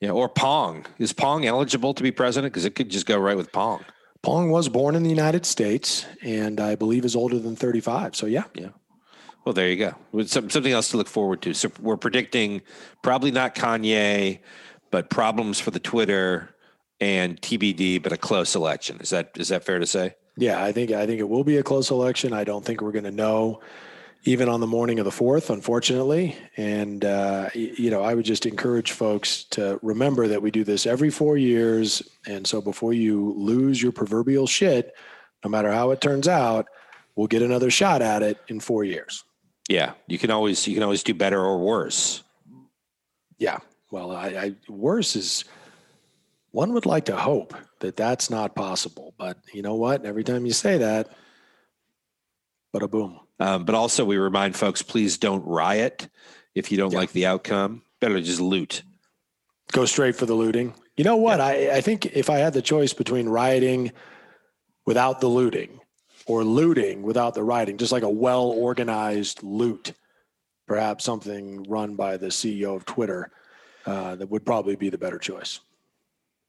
Yeah, 0.00 0.10
or 0.10 0.28
Pong. 0.28 0.86
Is 0.98 1.12
Pong 1.12 1.44
eligible 1.46 1.94
to 1.94 2.02
be 2.02 2.12
president? 2.12 2.52
Because 2.52 2.64
it 2.64 2.74
could 2.74 2.90
just 2.90 3.06
go 3.06 3.18
right 3.18 3.36
with 3.36 3.50
Pong. 3.52 3.84
Pong 4.22 4.50
was 4.50 4.68
born 4.68 4.94
in 4.94 5.02
the 5.02 5.10
United 5.10 5.46
States 5.46 6.06
and 6.22 6.60
I 6.60 6.74
believe 6.74 7.04
is 7.04 7.16
older 7.16 7.38
than 7.38 7.56
35. 7.56 8.14
So, 8.16 8.26
yeah. 8.26 8.44
Yeah. 8.54 8.68
Well, 9.44 9.52
there 9.52 9.68
you 9.68 9.76
go. 10.12 10.24
something 10.26 10.72
else 10.72 10.90
to 10.90 10.96
look 10.96 11.08
forward 11.08 11.42
to. 11.42 11.54
So, 11.54 11.70
we're 11.80 11.96
predicting 11.96 12.62
probably 13.02 13.30
not 13.30 13.54
Kanye, 13.54 14.40
but 14.90 15.10
problems 15.10 15.60
for 15.60 15.70
the 15.70 15.78
Twitter 15.80 16.54
and 17.00 17.40
TBD, 17.40 18.02
but 18.02 18.12
a 18.12 18.16
close 18.16 18.54
election. 18.54 18.98
Is 19.00 19.10
that 19.10 19.32
is 19.36 19.48
that 19.48 19.64
fair 19.64 19.78
to 19.78 19.86
say? 19.86 20.14
Yeah, 20.36 20.62
I 20.62 20.72
think 20.72 20.90
I 20.90 21.06
think 21.06 21.20
it 21.20 21.28
will 21.28 21.44
be 21.44 21.56
a 21.56 21.62
close 21.62 21.90
election. 21.90 22.32
I 22.32 22.44
don't 22.44 22.64
think 22.64 22.80
we're 22.80 22.92
going 22.92 23.04
to 23.04 23.10
know 23.10 23.60
even 24.26 24.48
on 24.48 24.60
the 24.60 24.66
morning 24.66 24.98
of 24.98 25.04
the 25.04 25.10
fourth, 25.12 25.50
unfortunately. 25.50 26.36
And, 26.56 27.04
uh, 27.04 27.48
you 27.54 27.90
know, 27.90 28.02
I 28.02 28.12
would 28.12 28.24
just 28.24 28.44
encourage 28.44 28.90
folks 28.90 29.44
to 29.50 29.78
remember 29.82 30.26
that 30.26 30.42
we 30.42 30.50
do 30.50 30.64
this 30.64 30.84
every 30.84 31.10
four 31.10 31.38
years. 31.38 32.02
And 32.26 32.44
so 32.44 32.60
before 32.60 32.92
you 32.92 33.34
lose 33.36 33.80
your 33.80 33.92
proverbial 33.92 34.48
shit, 34.48 34.92
no 35.44 35.50
matter 35.50 35.70
how 35.70 35.92
it 35.92 36.00
turns 36.00 36.26
out, 36.26 36.66
we'll 37.14 37.28
get 37.28 37.40
another 37.42 37.70
shot 37.70 38.02
at 38.02 38.24
it 38.24 38.38
in 38.48 38.58
four 38.58 38.82
years. 38.82 39.22
Yeah. 39.68 39.92
You 40.08 40.18
can 40.18 40.32
always, 40.32 40.66
you 40.66 40.74
can 40.74 40.82
always 40.82 41.04
do 41.04 41.14
better 41.14 41.40
or 41.40 41.64
worse. 41.64 42.24
Yeah. 43.38 43.58
Well, 43.92 44.10
I, 44.10 44.26
I 44.26 44.54
worse 44.68 45.14
is 45.14 45.44
one 46.50 46.72
would 46.72 46.86
like 46.86 47.04
to 47.04 47.16
hope 47.16 47.54
that 47.80 47.96
that's 47.96 48.30
not 48.30 48.54
possible, 48.54 49.14
but 49.18 49.38
you 49.52 49.62
know 49.62 49.74
what? 49.74 50.04
Every 50.04 50.24
time 50.24 50.46
you 50.46 50.52
say 50.52 50.78
that, 50.78 51.08
but 52.72 52.82
a 52.82 52.88
boom. 52.88 53.20
Um, 53.38 53.64
but 53.64 53.74
also, 53.74 54.04
we 54.04 54.16
remind 54.16 54.56
folks 54.56 54.82
please 54.82 55.18
don't 55.18 55.44
riot 55.44 56.08
if 56.54 56.72
you 56.72 56.78
don't 56.78 56.92
yeah. 56.92 56.98
like 56.98 57.12
the 57.12 57.26
outcome. 57.26 57.82
Better 58.00 58.20
just 58.20 58.40
loot. 58.40 58.82
Go 59.72 59.84
straight 59.84 60.16
for 60.16 60.26
the 60.26 60.34
looting. 60.34 60.74
You 60.96 61.04
know 61.04 61.16
what? 61.16 61.38
Yeah. 61.38 61.46
I, 61.46 61.76
I 61.76 61.80
think 61.80 62.06
if 62.06 62.30
I 62.30 62.38
had 62.38 62.52
the 62.52 62.62
choice 62.62 62.92
between 62.92 63.28
rioting 63.28 63.92
without 64.86 65.20
the 65.20 65.28
looting 65.28 65.80
or 66.26 66.44
looting 66.44 67.02
without 67.02 67.34
the 67.34 67.42
rioting, 67.42 67.76
just 67.76 67.92
like 67.92 68.02
a 68.02 68.10
well 68.10 68.44
organized 68.44 69.42
loot, 69.42 69.92
perhaps 70.66 71.04
something 71.04 71.62
run 71.64 71.94
by 71.94 72.16
the 72.16 72.28
CEO 72.28 72.74
of 72.74 72.84
Twitter, 72.84 73.30
uh, 73.84 74.16
that 74.16 74.30
would 74.30 74.44
probably 74.44 74.76
be 74.76 74.88
the 74.88 74.98
better 74.98 75.18
choice. 75.18 75.60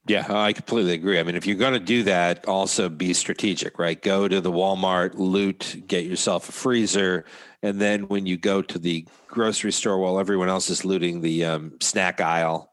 Yeah, 0.08 0.26
I 0.30 0.54
completely 0.54 0.94
agree. 0.94 1.20
I 1.20 1.24
mean, 1.24 1.36
if 1.36 1.46
you're 1.46 1.58
going 1.58 1.74
to 1.74 1.80
do 1.80 2.04
that, 2.04 2.48
also 2.48 2.88
be 2.88 3.14
strategic, 3.14 3.78
right? 3.78 4.02
Go 4.02 4.28
to 4.28 4.40
the 4.40 4.52
Walmart, 4.52 5.16
loot, 5.16 5.84
get 5.86 6.06
yourself 6.06 6.48
a 6.48 6.52
freezer, 6.54 7.26
and 7.62 7.82
then 7.82 8.08
when 8.08 8.26
you 8.26 8.38
go 8.38 8.62
to 8.62 8.80
the 8.80 9.06
grocery 9.28 9.74
store 9.74 10.00
while 10.00 10.18
everyone 10.18 10.48
else 10.48 10.70
is 10.70 10.86
looting 10.86 11.20
the 11.20 11.44
um, 11.44 11.74
snack 11.82 12.22
aisle, 12.22 12.72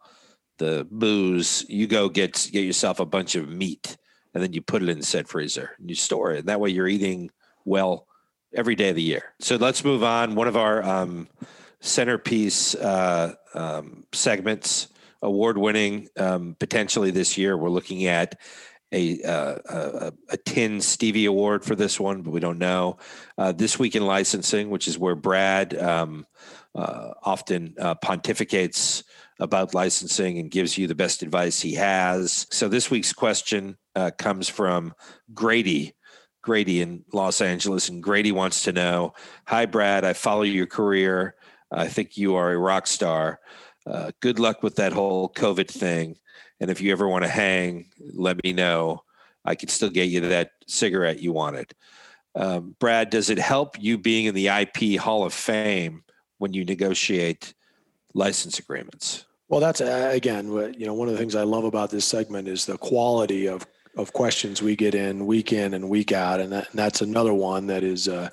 the 0.58 0.86
booze, 0.90 1.66
you 1.68 1.88
go 1.88 2.08
get 2.08 2.48
get 2.52 2.64
yourself 2.64 3.00
a 3.00 3.06
bunch 3.06 3.34
of 3.34 3.48
meat, 3.48 3.96
and 4.32 4.40
then 4.40 4.52
you 4.52 4.62
put 4.62 4.82
it 4.82 4.88
in 4.88 5.02
said 5.02 5.26
freezer 5.28 5.70
and 5.78 5.88
you 5.88 5.96
store 5.96 6.32
it. 6.32 6.40
And 6.40 6.48
that 6.48 6.60
way, 6.60 6.70
you're 6.70 6.86
eating 6.86 7.30
well 7.64 8.06
every 8.54 8.76
day 8.76 8.90
of 8.90 8.96
the 8.96 9.02
year. 9.02 9.32
So 9.40 9.56
let's 9.56 9.84
move 9.84 10.04
on. 10.04 10.36
One 10.36 10.46
of 10.46 10.56
our 10.56 10.82
um, 10.84 11.26
centerpiece 11.80 12.76
uh, 12.76 13.34
um, 13.54 14.04
segments 14.12 14.86
award 15.24 15.58
winning 15.58 16.08
um, 16.16 16.56
potentially 16.58 17.10
this 17.10 17.36
year. 17.36 17.56
We're 17.56 17.70
looking 17.70 18.06
at 18.06 18.38
a, 18.92 19.20
uh, 19.22 19.58
a, 19.68 20.12
a 20.30 20.36
tin 20.36 20.80
Stevie 20.80 21.24
Award 21.24 21.64
for 21.64 21.74
this 21.74 21.98
one, 21.98 22.22
but 22.22 22.30
we 22.30 22.40
don't 22.40 22.58
know. 22.58 22.98
Uh, 23.36 23.50
this 23.50 23.78
week 23.78 23.96
in 23.96 24.06
licensing, 24.06 24.70
which 24.70 24.86
is 24.86 24.98
where 24.98 25.16
Brad 25.16 25.76
um, 25.76 26.26
uh, 26.74 27.10
often 27.22 27.74
uh, 27.80 27.96
pontificates 27.96 29.02
about 29.40 29.74
licensing 29.74 30.38
and 30.38 30.50
gives 30.50 30.78
you 30.78 30.86
the 30.86 30.94
best 30.94 31.22
advice 31.22 31.60
he 31.60 31.74
has. 31.74 32.46
So 32.50 32.68
this 32.68 32.90
week's 32.90 33.12
question 33.12 33.76
uh, 33.96 34.12
comes 34.16 34.48
from 34.48 34.94
Grady. 35.32 35.94
Grady 36.42 36.82
in 36.82 37.04
Los 37.10 37.40
Angeles, 37.40 37.88
and 37.88 38.02
Grady 38.02 38.30
wants 38.30 38.64
to 38.64 38.72
know 38.72 39.14
Hi, 39.46 39.64
Brad. 39.64 40.04
I 40.04 40.12
follow 40.12 40.42
your 40.42 40.66
career. 40.66 41.36
I 41.72 41.88
think 41.88 42.18
you 42.18 42.36
are 42.36 42.52
a 42.52 42.58
rock 42.58 42.86
star 42.86 43.40
uh, 43.86 44.10
good 44.20 44.38
luck 44.38 44.62
with 44.62 44.76
that 44.76 44.92
whole 44.92 45.28
COVID 45.28 45.68
thing. 45.68 46.16
And 46.60 46.70
if 46.70 46.80
you 46.80 46.92
ever 46.92 47.08
want 47.08 47.24
to 47.24 47.30
hang, 47.30 47.90
let 48.12 48.42
me 48.42 48.52
know. 48.52 49.02
I 49.44 49.54
can 49.54 49.68
still 49.68 49.90
get 49.90 50.08
you 50.08 50.20
that 50.20 50.52
cigarette 50.66 51.20
you 51.20 51.32
wanted. 51.32 51.74
Um, 52.34 52.74
Brad, 52.80 53.10
does 53.10 53.30
it 53.30 53.38
help 53.38 53.80
you 53.80 53.98
being 53.98 54.26
in 54.26 54.34
the 54.34 54.48
IP 54.48 54.98
Hall 54.98 55.24
of 55.24 55.32
Fame 55.32 56.02
when 56.38 56.52
you 56.52 56.64
negotiate 56.64 57.54
license 58.14 58.58
agreements? 58.58 59.26
Well, 59.48 59.60
that's 59.60 59.80
uh, 59.80 60.10
again, 60.12 60.50
you 60.76 60.86
know, 60.86 60.94
one 60.94 61.08
of 61.08 61.12
the 61.12 61.18
things 61.18 61.34
I 61.36 61.42
love 61.42 61.64
about 61.64 61.90
this 61.90 62.04
segment 62.04 62.48
is 62.48 62.66
the 62.66 62.78
quality 62.78 63.46
of 63.46 63.66
of 63.96 64.12
questions 64.12 64.60
we 64.60 64.74
get 64.74 64.94
in 64.94 65.24
week 65.26 65.52
in 65.52 65.74
and 65.74 65.88
week 65.88 66.10
out, 66.10 66.40
and, 66.40 66.52
that, 66.52 66.68
and 66.70 66.78
that's 66.78 67.00
another 67.00 67.34
one 67.34 67.66
that 67.68 67.84
is. 67.84 68.08
Uh, 68.08 68.30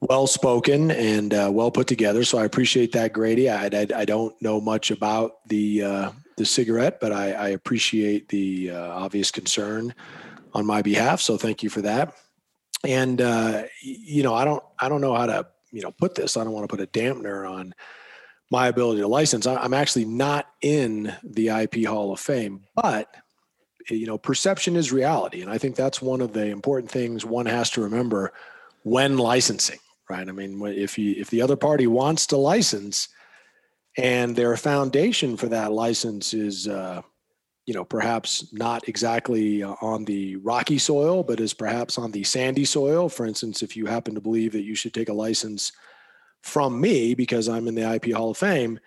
well 0.00 0.26
spoken 0.26 0.90
and 0.90 1.34
uh, 1.34 1.50
well 1.52 1.70
put 1.70 1.86
together. 1.86 2.24
So 2.24 2.38
I 2.38 2.44
appreciate 2.44 2.92
that, 2.92 3.12
Grady. 3.12 3.48
I, 3.48 3.66
I, 3.66 3.86
I 3.94 4.04
don't 4.04 4.40
know 4.40 4.60
much 4.60 4.90
about 4.90 5.46
the 5.46 5.82
uh, 5.82 6.10
the 6.36 6.46
cigarette, 6.46 7.00
but 7.00 7.12
I, 7.12 7.32
I 7.32 7.48
appreciate 7.50 8.28
the 8.28 8.70
uh, 8.70 8.88
obvious 8.88 9.30
concern 9.30 9.94
on 10.54 10.64
my 10.64 10.82
behalf. 10.82 11.20
So 11.20 11.36
thank 11.36 11.62
you 11.62 11.68
for 11.68 11.82
that. 11.82 12.14
And 12.84 13.20
uh, 13.20 13.64
you 13.82 14.22
know, 14.22 14.34
I 14.34 14.44
don't 14.44 14.62
I 14.78 14.88
don't 14.88 15.02
know 15.02 15.14
how 15.14 15.26
to 15.26 15.46
you 15.70 15.82
know 15.82 15.92
put 15.92 16.14
this. 16.14 16.36
I 16.36 16.44
don't 16.44 16.52
want 16.52 16.68
to 16.68 16.76
put 16.76 16.82
a 16.82 16.86
dampener 16.86 17.48
on 17.50 17.74
my 18.50 18.68
ability 18.68 19.00
to 19.00 19.08
license. 19.08 19.46
I'm 19.46 19.74
actually 19.74 20.06
not 20.06 20.46
in 20.60 21.14
the 21.22 21.48
IP 21.48 21.84
Hall 21.84 22.12
of 22.12 22.18
Fame, 22.18 22.64
but 22.74 23.14
you 23.88 24.06
know, 24.06 24.18
perception 24.18 24.76
is 24.76 24.92
reality, 24.92 25.42
and 25.42 25.50
I 25.50 25.58
think 25.58 25.76
that's 25.76 26.00
one 26.00 26.20
of 26.20 26.32
the 26.32 26.46
important 26.46 26.90
things 26.90 27.24
one 27.24 27.46
has 27.46 27.70
to 27.70 27.82
remember 27.82 28.32
when 28.82 29.18
licensing 29.18 29.78
right? 30.10 30.28
I 30.28 30.32
mean, 30.32 30.60
if 30.66 30.98
you 30.98 31.14
if 31.16 31.30
the 31.30 31.40
other 31.40 31.56
party 31.56 31.86
wants 31.86 32.26
to 32.28 32.36
license, 32.36 33.08
and 33.96 34.34
their 34.34 34.56
foundation 34.56 35.36
for 35.36 35.46
that 35.46 35.72
license 35.72 36.34
is, 36.34 36.66
uh, 36.66 37.00
you 37.66 37.74
know, 37.74 37.84
perhaps 37.84 38.52
not 38.52 38.88
exactly 38.88 39.62
uh, 39.62 39.74
on 39.80 40.04
the 40.04 40.36
rocky 40.36 40.78
soil, 40.78 41.22
but 41.22 41.40
is 41.40 41.54
perhaps 41.54 41.96
on 41.96 42.10
the 42.10 42.24
sandy 42.24 42.64
soil. 42.64 43.08
For 43.08 43.24
instance, 43.24 43.62
if 43.62 43.76
you 43.76 43.86
happen 43.86 44.14
to 44.14 44.20
believe 44.20 44.52
that 44.52 44.64
you 44.64 44.74
should 44.74 44.94
take 44.94 45.08
a 45.08 45.14
license 45.14 45.72
from 46.42 46.80
me 46.80 47.14
because 47.14 47.48
I'm 47.48 47.68
in 47.68 47.74
the 47.76 47.94
IP 47.94 48.12
Hall 48.12 48.30
of 48.30 48.36
Fame, 48.36 48.80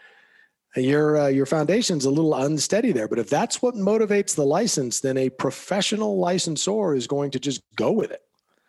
your 0.75 1.17
uh, 1.17 1.27
your 1.27 1.45
foundation's 1.45 2.05
a 2.05 2.09
little 2.09 2.33
unsteady 2.33 2.91
there. 2.91 3.07
But 3.07 3.19
if 3.19 3.29
that's 3.29 3.61
what 3.61 3.75
motivates 3.75 4.35
the 4.35 4.45
license, 4.45 4.99
then 4.99 5.17
a 5.17 5.29
professional 5.29 6.17
licensor 6.17 6.95
is 6.95 7.07
going 7.07 7.31
to 7.31 7.39
just 7.39 7.61
go 7.75 7.91
with 7.91 8.11
it. 8.11 8.23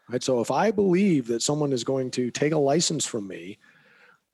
Right. 0.09 0.23
So 0.23 0.41
if 0.41 0.51
I 0.51 0.71
believe 0.71 1.27
that 1.29 1.43
someone 1.43 1.73
is 1.73 1.85
going 1.85 2.11
to 2.13 2.31
take 2.31 2.53
a 2.53 2.59
license 2.59 3.07
from 3.07 3.27
me 3.27 3.59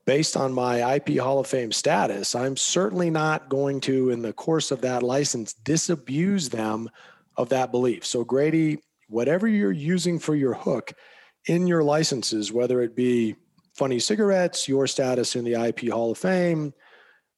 based 0.04 0.36
on 0.36 0.52
my 0.52 0.96
IP 0.96 1.18
Hall 1.18 1.38
of 1.38 1.46
Fame 1.46 1.70
status, 1.70 2.34
I'm 2.34 2.56
certainly 2.56 3.08
not 3.08 3.48
going 3.48 3.80
to, 3.82 4.10
in 4.10 4.22
the 4.22 4.32
course 4.32 4.72
of 4.72 4.80
that 4.80 5.02
license, 5.02 5.52
disabuse 5.52 6.48
them 6.48 6.90
of 7.36 7.50
that 7.50 7.70
belief. 7.70 8.04
So, 8.04 8.24
Grady, 8.24 8.78
whatever 9.08 9.46
you're 9.46 9.70
using 9.70 10.18
for 10.18 10.34
your 10.34 10.54
hook 10.54 10.92
in 11.46 11.66
your 11.66 11.84
licenses, 11.84 12.52
whether 12.52 12.80
it 12.80 12.96
be 12.96 13.36
funny 13.74 13.98
cigarettes, 13.98 14.68
your 14.68 14.86
status 14.86 15.36
in 15.36 15.44
the 15.44 15.54
IP 15.54 15.88
Hall 15.88 16.10
of 16.10 16.18
Fame, 16.18 16.74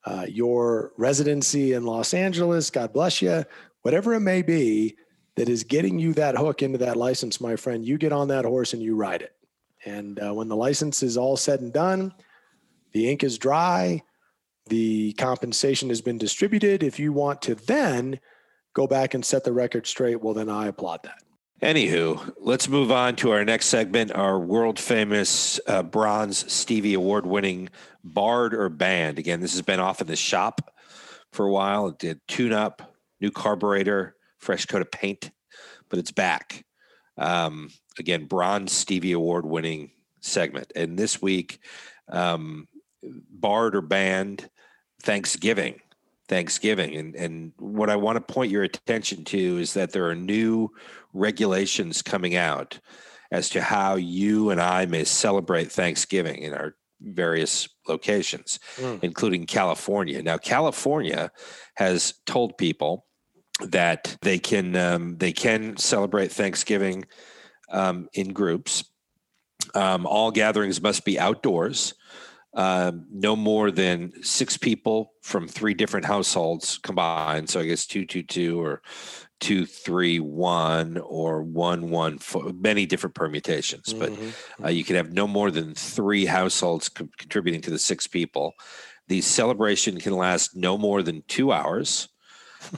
uh, 0.05 0.27
your 0.29 0.93
residency 0.97 1.75
in 1.75 1.85
Los 1.85 2.15
Angeles, 2.15 2.71
God 2.71 2.93
bless 2.93 3.23
you, 3.23 3.45
whatever 3.83 4.15
it 4.15 4.21
may 4.21 4.43
be, 4.43 4.97
that 5.37 5.49
is 5.49 5.65
getting 5.65 5.99
you 5.99 6.13
that 6.15 6.37
hook 6.37 6.63
into 6.63 6.79
that 6.79 6.97
license, 6.97 7.41
my 7.41 7.57
friend, 7.57 7.85
you 7.85 7.99
get 7.99 8.13
on 8.13 8.29
that 8.29 8.45
horse 8.45 8.73
and 8.73 8.83
you 8.83 8.95
ride 8.95 9.23
it. 9.23 9.35
And 9.85 10.19
uh, 10.21 10.33
when 10.35 10.49
the 10.49 10.57
license 10.57 11.03
is 11.03 11.17
all 11.17 11.37
said 11.37 11.61
and 11.61 11.73
done, 11.73 12.15
the 12.93 13.11
ink 13.11 13.25
is 13.25 13.39
dry, 13.39 14.03
the 14.67 15.13
compensation 15.15 15.89
has 15.89 16.01
been 16.01 16.19
distributed. 16.19 16.83
If 16.83 16.99
you 17.01 17.13
want 17.13 17.43
to 17.43 17.55
then 17.55 18.21
go 18.75 18.87
back 18.87 19.15
and 19.15 19.25
set 19.25 19.45
the 19.45 19.53
record 19.53 19.87
straight, 19.87 20.23
well, 20.23 20.35
then 20.35 20.49
I 20.49 20.69
applaud 20.69 21.01
that. 21.05 21.23
Anywho, 21.63 22.35
let's 22.39 22.69
move 22.69 22.91
on 22.91 23.15
to 23.17 23.31
our 23.31 23.45
next 23.45 23.67
segment, 23.67 24.13
our 24.13 24.39
world 24.39 24.81
famous 24.81 25.61
uh, 25.67 25.83
bronze 25.83 26.51
Stevie 26.53 26.95
award 26.95 27.25
winning 27.25 27.69
Barred 28.03 28.53
or 28.53 28.69
Banned. 28.69 29.19
Again, 29.19 29.41
this 29.41 29.53
has 29.53 29.63
been 29.63 29.79
off 29.79 30.01
in 30.01 30.09
the 30.09 30.17
shop 30.17 30.75
for 31.31 31.47
a 31.47 31.53
while. 31.53 31.89
It 31.89 31.99
did 31.99 32.21
tune 32.27 32.53
up, 32.53 32.97
new 33.21 33.31
carburetor, 33.31 34.17
fresh 34.43 34.67
coat 34.67 34.83
of 34.83 34.91
paint, 34.91 35.31
but 35.89 35.99
it's 35.99 36.11
back. 36.11 36.65
Um, 37.17 37.71
again, 37.99 38.27
bronze 38.27 38.73
Stevie 38.73 39.13
Award 39.13 39.47
winning 39.47 39.93
segment. 40.21 40.73
And 40.75 40.99
this 40.99 41.23
week, 41.23 41.61
um, 42.09 42.69
barred 43.03 43.77
or 43.77 43.81
banned 43.81 44.51
Thanksgiving. 45.03 45.81
Thanksgiving. 46.29 46.97
And, 46.97 47.15
and 47.15 47.53
what 47.59 47.91
I 47.91 47.97
want 47.97 48.17
to 48.17 48.33
point 48.33 48.51
your 48.51 48.63
attention 48.63 49.25
to 49.25 49.59
is 49.59 49.75
that 49.75 49.93
there 49.93 50.09
are 50.09 50.15
new 50.15 50.71
regulations 51.13 52.03
coming 52.03 52.37
out 52.37 52.79
as 53.31 53.49
to 53.51 53.63
how 53.63 53.97
you 53.97 54.51
and 54.51 54.61
I 54.61 54.87
may 54.87 55.05
celebrate 55.05 55.71
Thanksgiving 55.71 56.43
in 56.43 56.55
our 56.55 56.75
various 57.01 57.69
locations, 57.89 58.61
mm. 58.77 59.03
including 59.03 59.47
California. 59.47 60.23
Now, 60.23 60.39
California 60.39 61.31
has 61.77 62.15
told 62.27 62.57
people 62.57 63.07
that 63.61 64.17
they 64.23 64.39
can 64.39 64.75
um, 64.77 65.17
they 65.19 65.33
can 65.33 65.77
celebrate 65.77 66.33
Thanksgiving 66.33 67.05
um, 67.71 68.09
in 68.15 68.33
groups. 68.33 68.85
Um, 69.75 70.07
all 70.07 70.31
gatherings 70.31 70.83
must 70.83 71.05
be 71.05 71.19
outdoors. 71.19 71.95
Um, 72.55 73.07
no 73.11 73.35
more 73.35 73.71
than 73.71 74.13
six 74.23 74.59
people 74.59 75.13
from 75.23 75.49
three 75.49 75.73
different 75.73 76.05
households 76.05 76.77
combined. 76.79 77.49
So 77.49 77.61
I 77.61 77.67
guess 77.67 77.87
two 77.87 78.05
two 78.05 78.23
two 78.23 78.61
or 78.61 78.83
two 79.41 79.65
three 79.65 80.21
one 80.21 80.99
or 80.99 81.43
one 81.43 81.89
one 81.89 82.19
four, 82.19 82.53
many 82.53 82.85
different 82.85 83.15
permutations. 83.15 83.95
But 83.95 84.11
mm-hmm. 84.11 84.65
uh, 84.65 84.69
you 84.69 84.85
can 84.85 84.97
have 84.97 85.13
no 85.13 85.27
more 85.27 85.51
than 85.51 85.75
three 85.75 86.27
households 86.27 86.91
co- 86.91 87.09
contributing 87.17 87.63
to 87.63 87.71
the 87.71 87.79
six 87.79 88.07
people. 88.07 88.53
The 89.09 89.23
celebration 89.23 89.99
can 89.99 90.17
last 90.17 90.55
no 90.55 90.77
more 90.77 91.03
than 91.03 91.25
two 91.29 91.53
hours. 91.53 92.09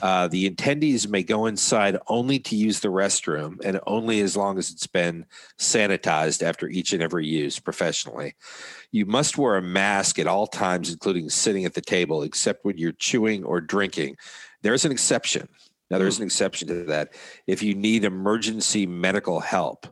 Uh, 0.01 0.27
the 0.27 0.49
attendees 0.49 1.07
may 1.07 1.23
go 1.23 1.45
inside 1.45 1.97
only 2.07 2.39
to 2.39 2.55
use 2.55 2.79
the 2.79 2.87
restroom 2.87 3.57
and 3.63 3.79
only 3.87 4.21
as 4.21 4.35
long 4.35 4.57
as 4.57 4.71
it's 4.71 4.87
been 4.87 5.25
sanitized 5.59 6.41
after 6.41 6.67
each 6.67 6.93
and 6.93 7.01
every 7.01 7.25
use 7.25 7.59
professionally. 7.59 8.35
You 8.91 9.05
must 9.05 9.37
wear 9.37 9.57
a 9.57 9.61
mask 9.61 10.19
at 10.19 10.27
all 10.27 10.47
times, 10.47 10.91
including 10.91 11.29
sitting 11.29 11.65
at 11.65 11.73
the 11.73 11.81
table, 11.81 12.23
except 12.23 12.65
when 12.65 12.77
you're 12.77 12.91
chewing 12.93 13.43
or 13.43 13.61
drinking. 13.61 14.17
There's 14.61 14.85
an 14.85 14.91
exception. 14.91 15.47
Now, 15.91 15.99
there's 15.99 16.17
an 16.17 16.25
exception 16.25 16.67
to 16.69 16.83
that. 16.85 17.13
If 17.45 17.61
you 17.61 17.75
need 17.75 18.03
emergency 18.03 18.87
medical 18.87 19.39
help, 19.39 19.87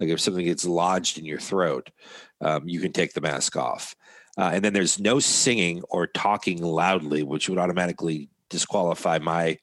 like 0.00 0.08
if 0.08 0.20
something 0.20 0.44
gets 0.44 0.64
lodged 0.64 1.18
in 1.18 1.24
your 1.24 1.38
throat, 1.38 1.90
um, 2.40 2.68
you 2.68 2.80
can 2.80 2.92
take 2.92 3.12
the 3.12 3.20
mask 3.20 3.56
off. 3.56 3.94
Uh, 4.36 4.50
and 4.52 4.64
then 4.64 4.72
there's 4.72 4.98
no 4.98 5.20
singing 5.20 5.82
or 5.88 6.08
talking 6.08 6.60
loudly, 6.60 7.22
which 7.22 7.48
would 7.48 7.58
automatically 7.58 8.28
disqualify 8.50 9.18
my 9.18 9.58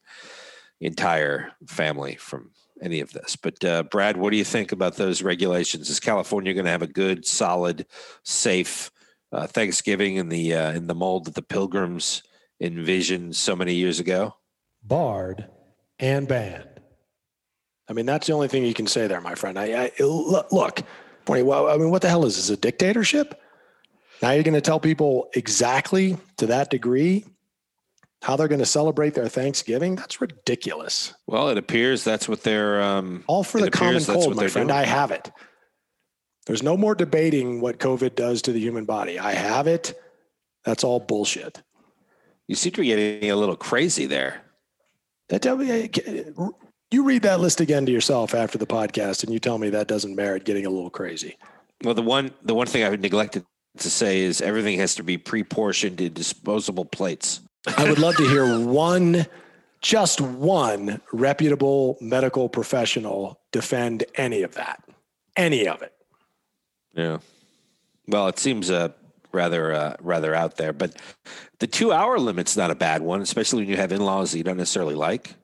entire 0.79 1.51
family 1.67 2.15
from 2.15 2.51
any 2.81 2.99
of 2.99 3.13
this. 3.13 3.35
But 3.35 3.63
uh, 3.63 3.83
Brad, 3.83 4.17
what 4.17 4.31
do 4.31 4.37
you 4.37 4.43
think 4.43 4.71
about 4.71 4.95
those 4.95 5.21
regulations? 5.21 5.89
Is 5.89 5.99
California 5.99 6.53
going 6.53 6.65
to 6.65 6.71
have 6.71 6.81
a 6.81 6.87
good, 6.87 7.25
solid, 7.25 7.85
safe 8.23 8.91
uh, 9.31 9.47
Thanksgiving 9.47 10.15
in 10.15 10.29
the 10.29 10.53
uh, 10.53 10.71
in 10.71 10.87
the 10.87 10.95
mold 10.95 11.25
that 11.25 11.35
the 11.35 11.41
Pilgrims 11.41 12.23
envisioned 12.59 13.35
so 13.35 13.55
many 13.55 13.75
years 13.75 13.99
ago? 13.99 14.35
Barred 14.83 15.47
and 15.99 16.27
banned. 16.27 16.67
I 17.87 17.93
mean, 17.93 18.05
that's 18.05 18.27
the 18.27 18.33
only 18.33 18.47
thing 18.47 18.65
you 18.65 18.73
can 18.73 18.87
say 18.87 19.07
there, 19.07 19.21
my 19.21 19.35
friend. 19.35 19.59
I, 19.59 19.91
I 19.99 20.03
look, 20.03 20.81
well, 21.27 21.67
I 21.69 21.77
mean, 21.77 21.91
what 21.91 22.01
the 22.01 22.09
hell 22.09 22.25
is 22.25 22.37
this? 22.37 22.49
A 22.49 22.57
dictatorship? 22.57 23.39
Now 24.21 24.31
you're 24.31 24.43
going 24.43 24.53
to 24.53 24.61
tell 24.61 24.79
people 24.79 25.29
exactly 25.33 26.17
to 26.37 26.45
that 26.47 26.69
degree 26.69 27.25
how 28.21 28.36
they're 28.36 28.47
going 28.47 28.60
to 28.60 28.65
celebrate 28.65 29.13
their 29.13 29.27
Thanksgiving? 29.27 29.95
That's 29.95 30.21
ridiculous. 30.21 31.13
Well, 31.27 31.49
it 31.49 31.57
appears 31.57 32.03
that's 32.03 32.29
what 32.29 32.43
they're 32.43 32.81
um, 32.81 33.23
all 33.27 33.43
for 33.43 33.60
the 33.60 33.71
common 33.71 34.03
cold, 34.03 34.36
my 34.36 34.47
friend. 34.47 34.69
Doing. 34.69 34.79
I 34.79 34.86
have 34.86 35.12
it. 35.12 35.31
There's 36.45 36.63
no 36.63 36.75
more 36.75 36.95
debating 36.95 37.62
what 37.62 37.79
COVID 37.79 38.15
does 38.15 38.41
to 38.43 38.51
the 38.51 38.60
human 38.60 38.86
body. 38.86 39.19
I 39.19 39.34
have 39.34 39.67
it. 39.67 39.93
That's 40.65 40.84
all 40.84 40.99
bullshit. 40.99 41.62
You 42.47 42.55
seem 42.55 42.73
to 42.73 42.81
be 42.81 42.88
getting 42.88 43.31
a 43.31 43.36
little 43.36 43.55
crazy 43.55 44.05
there. 44.05 44.41
That 45.29 45.45
me, 45.57 45.89
you 46.91 47.03
read 47.03 47.21
that 47.21 47.39
list 47.39 47.62
again 47.62 47.86
to 47.86 47.91
yourself 47.91 48.36
after 48.36 48.57
the 48.57 48.67
podcast, 48.67 49.23
and 49.23 49.31
you 49.31 49.39
tell 49.39 49.57
me 49.57 49.69
that 49.69 49.88
doesn't 49.88 50.15
merit 50.15 50.43
getting 50.43 50.65
a 50.65 50.69
little 50.69 50.89
crazy. 50.89 51.38
Well, 51.84 51.93
the 51.93 52.01
one 52.01 52.31
the 52.43 52.53
one 52.53 52.67
thing 52.67 52.84
I've 52.84 52.99
neglected 52.99 53.45
to 53.77 53.89
say 53.89 54.19
is 54.19 54.41
everything 54.41 54.77
has 54.79 54.95
to 54.95 55.03
be 55.03 55.17
pre-portioned 55.17 56.01
in 56.01 56.13
disposable 56.13 56.86
plates. 56.86 57.39
I 57.78 57.89
would 57.89 58.00
love 58.00 58.15
to 58.17 58.28
hear 58.28 58.60
one, 58.60 59.26
just 59.82 60.19
one 60.21 61.02
reputable 61.12 61.97
medical 62.02 62.50
professional 62.50 63.39
defend 63.52 64.04
any 64.15 64.41
of 64.41 64.56
that, 64.56 64.84
any 65.36 65.67
of 65.67 65.82
it. 65.82 65.93
Yeah. 66.93 67.19
Well, 68.08 68.28
it 68.28 68.39
seems 68.39 68.71
uh, 68.71 68.89
rather 69.32 69.74
uh, 69.74 69.95
rather 70.02 70.34
out 70.34 70.58
there, 70.58 70.74
but 70.74 70.95
the 71.60 71.67
two 71.67 71.91
hour 71.91 72.19
limit's 72.19 72.58
not 72.58 72.71
a 72.71 72.76
bad 72.76 73.02
one, 73.02 73.21
especially 73.21 73.62
when 73.62 73.69
you 73.69 73.78
have 73.78 73.91
in 73.91 74.02
laws 74.02 74.32
that 74.32 74.38
you 74.38 74.43
don't 74.43 74.58
necessarily 74.58 74.95
like. 74.95 75.36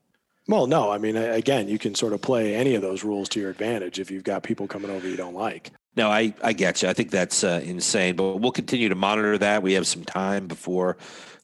Well, 0.47 0.65
no, 0.65 0.91
I 0.91 0.97
mean, 0.97 1.17
again, 1.17 1.67
you 1.67 1.77
can 1.77 1.93
sort 1.93 2.13
of 2.13 2.21
play 2.21 2.55
any 2.55 2.75
of 2.75 2.81
those 2.81 3.03
rules 3.03 3.27
to 3.29 3.39
your 3.39 3.49
advantage 3.49 3.99
if 3.99 4.09
you've 4.09 4.23
got 4.23 4.43
people 4.43 4.65
coming 4.65 4.89
over 4.89 5.07
you 5.07 5.17
don't 5.17 5.35
like. 5.35 5.71
No, 5.97 6.11
I, 6.11 6.31
I 6.43 6.53
get 6.53 6.83
you. 6.83 6.89
I 6.89 6.93
think 6.93 7.09
that's 7.09 7.43
uh, 7.43 7.59
insane, 7.63 8.15
but 8.15 8.35
we'll 8.35 8.51
continue 8.51 8.87
to 8.87 8.95
monitor 8.95 9.35
that. 9.39 9.63
We 9.63 9.73
have 9.73 9.87
some 9.87 10.05
time 10.05 10.45
before 10.45 10.95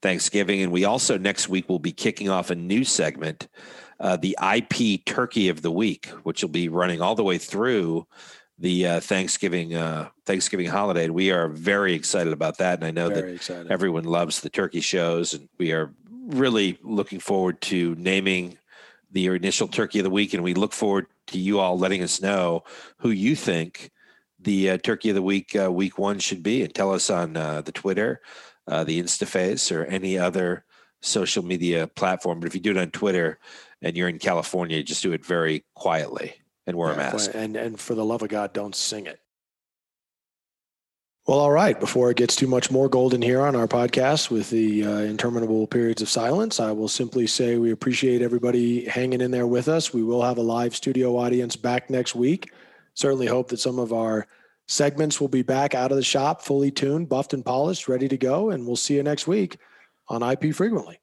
Thanksgiving. 0.04 0.62
And 0.62 0.72
we 0.72 0.86
also 0.86 1.18
next 1.18 1.50
week 1.50 1.68
will 1.68 1.80
be 1.80 1.92
kicking 1.92 2.30
off 2.30 2.52
a 2.52 2.56
new 2.56 2.84
segment, 2.84 3.48
uh, 4.00 4.16
the 4.16 4.38
IP 4.56 5.04
Turkey 5.06 5.50
of 5.50 5.64
the 5.64 5.72
Week, 5.72 6.06
which 6.22 6.44
will 6.44 6.52
be 6.52 6.70
running 6.70 7.02
all 7.02 7.16
the 7.16 7.24
way 7.24 7.40
through 7.40 8.06
the 8.60 8.86
uh, 8.86 9.00
Thanksgiving 9.00 9.74
uh, 9.74 10.10
Thanksgiving 10.28 10.68
holiday. 10.68 11.06
And 11.06 11.16
we 11.16 11.32
are 11.32 11.48
very 11.48 11.96
excited 11.96 12.32
about 12.32 12.60
that. 12.60 12.78
And 12.78 12.86
I 12.86 12.92
know 12.92 13.10
very 13.10 13.22
that 13.22 13.36
excited. 13.38 13.72
everyone 13.72 14.04
loves 14.04 14.42
the 14.42 14.52
turkey 14.52 14.82
shows, 14.82 15.34
and 15.34 15.50
we 15.58 15.72
are 15.72 15.92
really 16.28 16.78
looking 16.84 17.20
forward 17.20 17.60
to 17.62 17.96
naming 17.98 18.60
the 19.12 19.26
initial 19.26 19.68
turkey 19.68 19.98
of 19.98 20.04
the 20.04 20.12
week. 20.12 20.36
And 20.36 20.44
we 20.44 20.54
look 20.54 20.74
forward 20.74 21.08
to 21.28 21.40
you 21.40 21.60
all 21.60 21.76
letting 21.76 22.04
us 22.04 22.22
know 22.22 22.64
who 22.98 23.10
you 23.10 23.36
think 23.36 23.90
the 24.44 24.72
uh, 24.72 24.78
turkey 24.78 25.10
of 25.10 25.16
the 25.16 25.22
week 25.22 25.56
uh, 25.56 25.72
week 25.72 25.98
one 25.98 26.20
should 26.20 26.44
be, 26.44 26.64
and 26.64 26.74
tell 26.74 26.94
us 26.94 27.10
on 27.10 27.38
uh, 27.38 27.62
the 27.62 27.72
Twitter 27.72 28.22
uh, 28.68 28.84
the 28.84 29.02
InstaFace 29.02 29.76
or 29.76 29.86
any 29.86 30.18
other 30.18 30.66
social 31.02 31.44
media 31.44 31.88
platform. 31.88 32.40
But 32.40 32.48
if 32.48 32.56
you 32.56 32.62
do 32.62 32.72
it 32.72 32.78
on 32.78 32.92
Twitter 32.92 33.40
and 33.82 33.96
you're 33.96 34.10
in 34.10 34.20
California, 34.20 34.84
just 34.84 35.04
do 35.04 35.12
it 35.14 35.26
very 35.26 35.66
quietly 35.76 36.36
and 36.66 36.78
wear 36.78 36.90
yeah, 36.90 36.96
a 36.96 36.98
mask. 36.98 37.32
And 37.34 37.56
and 37.56 37.80
for 37.80 37.96
the 37.96 38.06
love 38.06 38.22
of 38.22 38.30
God, 38.30 38.54
don't 38.54 38.76
sing 38.76 39.06
it. 39.06 39.20
Well, 41.26 41.40
all 41.40 41.52
right. 41.52 41.80
Before 41.80 42.12
it 42.12 42.18
gets 42.18 42.36
too 42.36 42.48
much 42.48 42.70
more 42.70 42.90
golden 42.90 43.22
here 43.22 43.40
on 43.40 43.56
our 43.56 43.68
podcast 43.68 44.30
with 44.30 44.50
the 44.50 44.86
uh, 44.86 44.98
interminable 44.98 45.68
periods 45.68 46.02
of 46.02 46.10
silence, 46.10 46.60
I 46.60 46.72
will 46.72 46.90
simply 46.90 47.28
say 47.28 47.58
we 47.58 47.72
appreciate 47.72 48.22
everybody 48.22 48.84
hanging 48.84 49.22
in 49.22 49.32
there 49.32 49.48
with 49.48 49.70
us. 49.70 49.94
We 49.94 50.04
will 50.04 50.22
have 50.22 50.38
a 50.38 50.42
live 50.42 50.76
studio 50.76 51.18
audience 51.18 51.56
back 51.56 51.90
next 51.90 52.14
week. 52.14 52.52
Certainly 52.94 53.28
hope 53.28 53.50
that 53.50 53.60
some 53.60 53.80
of 53.80 53.94
our 53.94 54.28
Segments 54.68 55.20
will 55.20 55.28
be 55.28 55.42
back 55.42 55.76
out 55.76 55.92
of 55.92 55.98
the 55.98 56.04
shop, 56.04 56.42
fully 56.42 56.72
tuned, 56.72 57.10
buffed 57.10 57.34
and 57.34 57.44
polished, 57.46 57.90
ready 57.90 58.08
to 58.08 58.18
go. 58.18 58.50
And 58.50 58.66
we'll 58.66 58.78
see 58.78 58.96
you 58.96 59.04
next 59.04 59.28
week 59.28 59.58
on 60.08 60.24
IP 60.24 60.56
Frequently. 60.56 61.00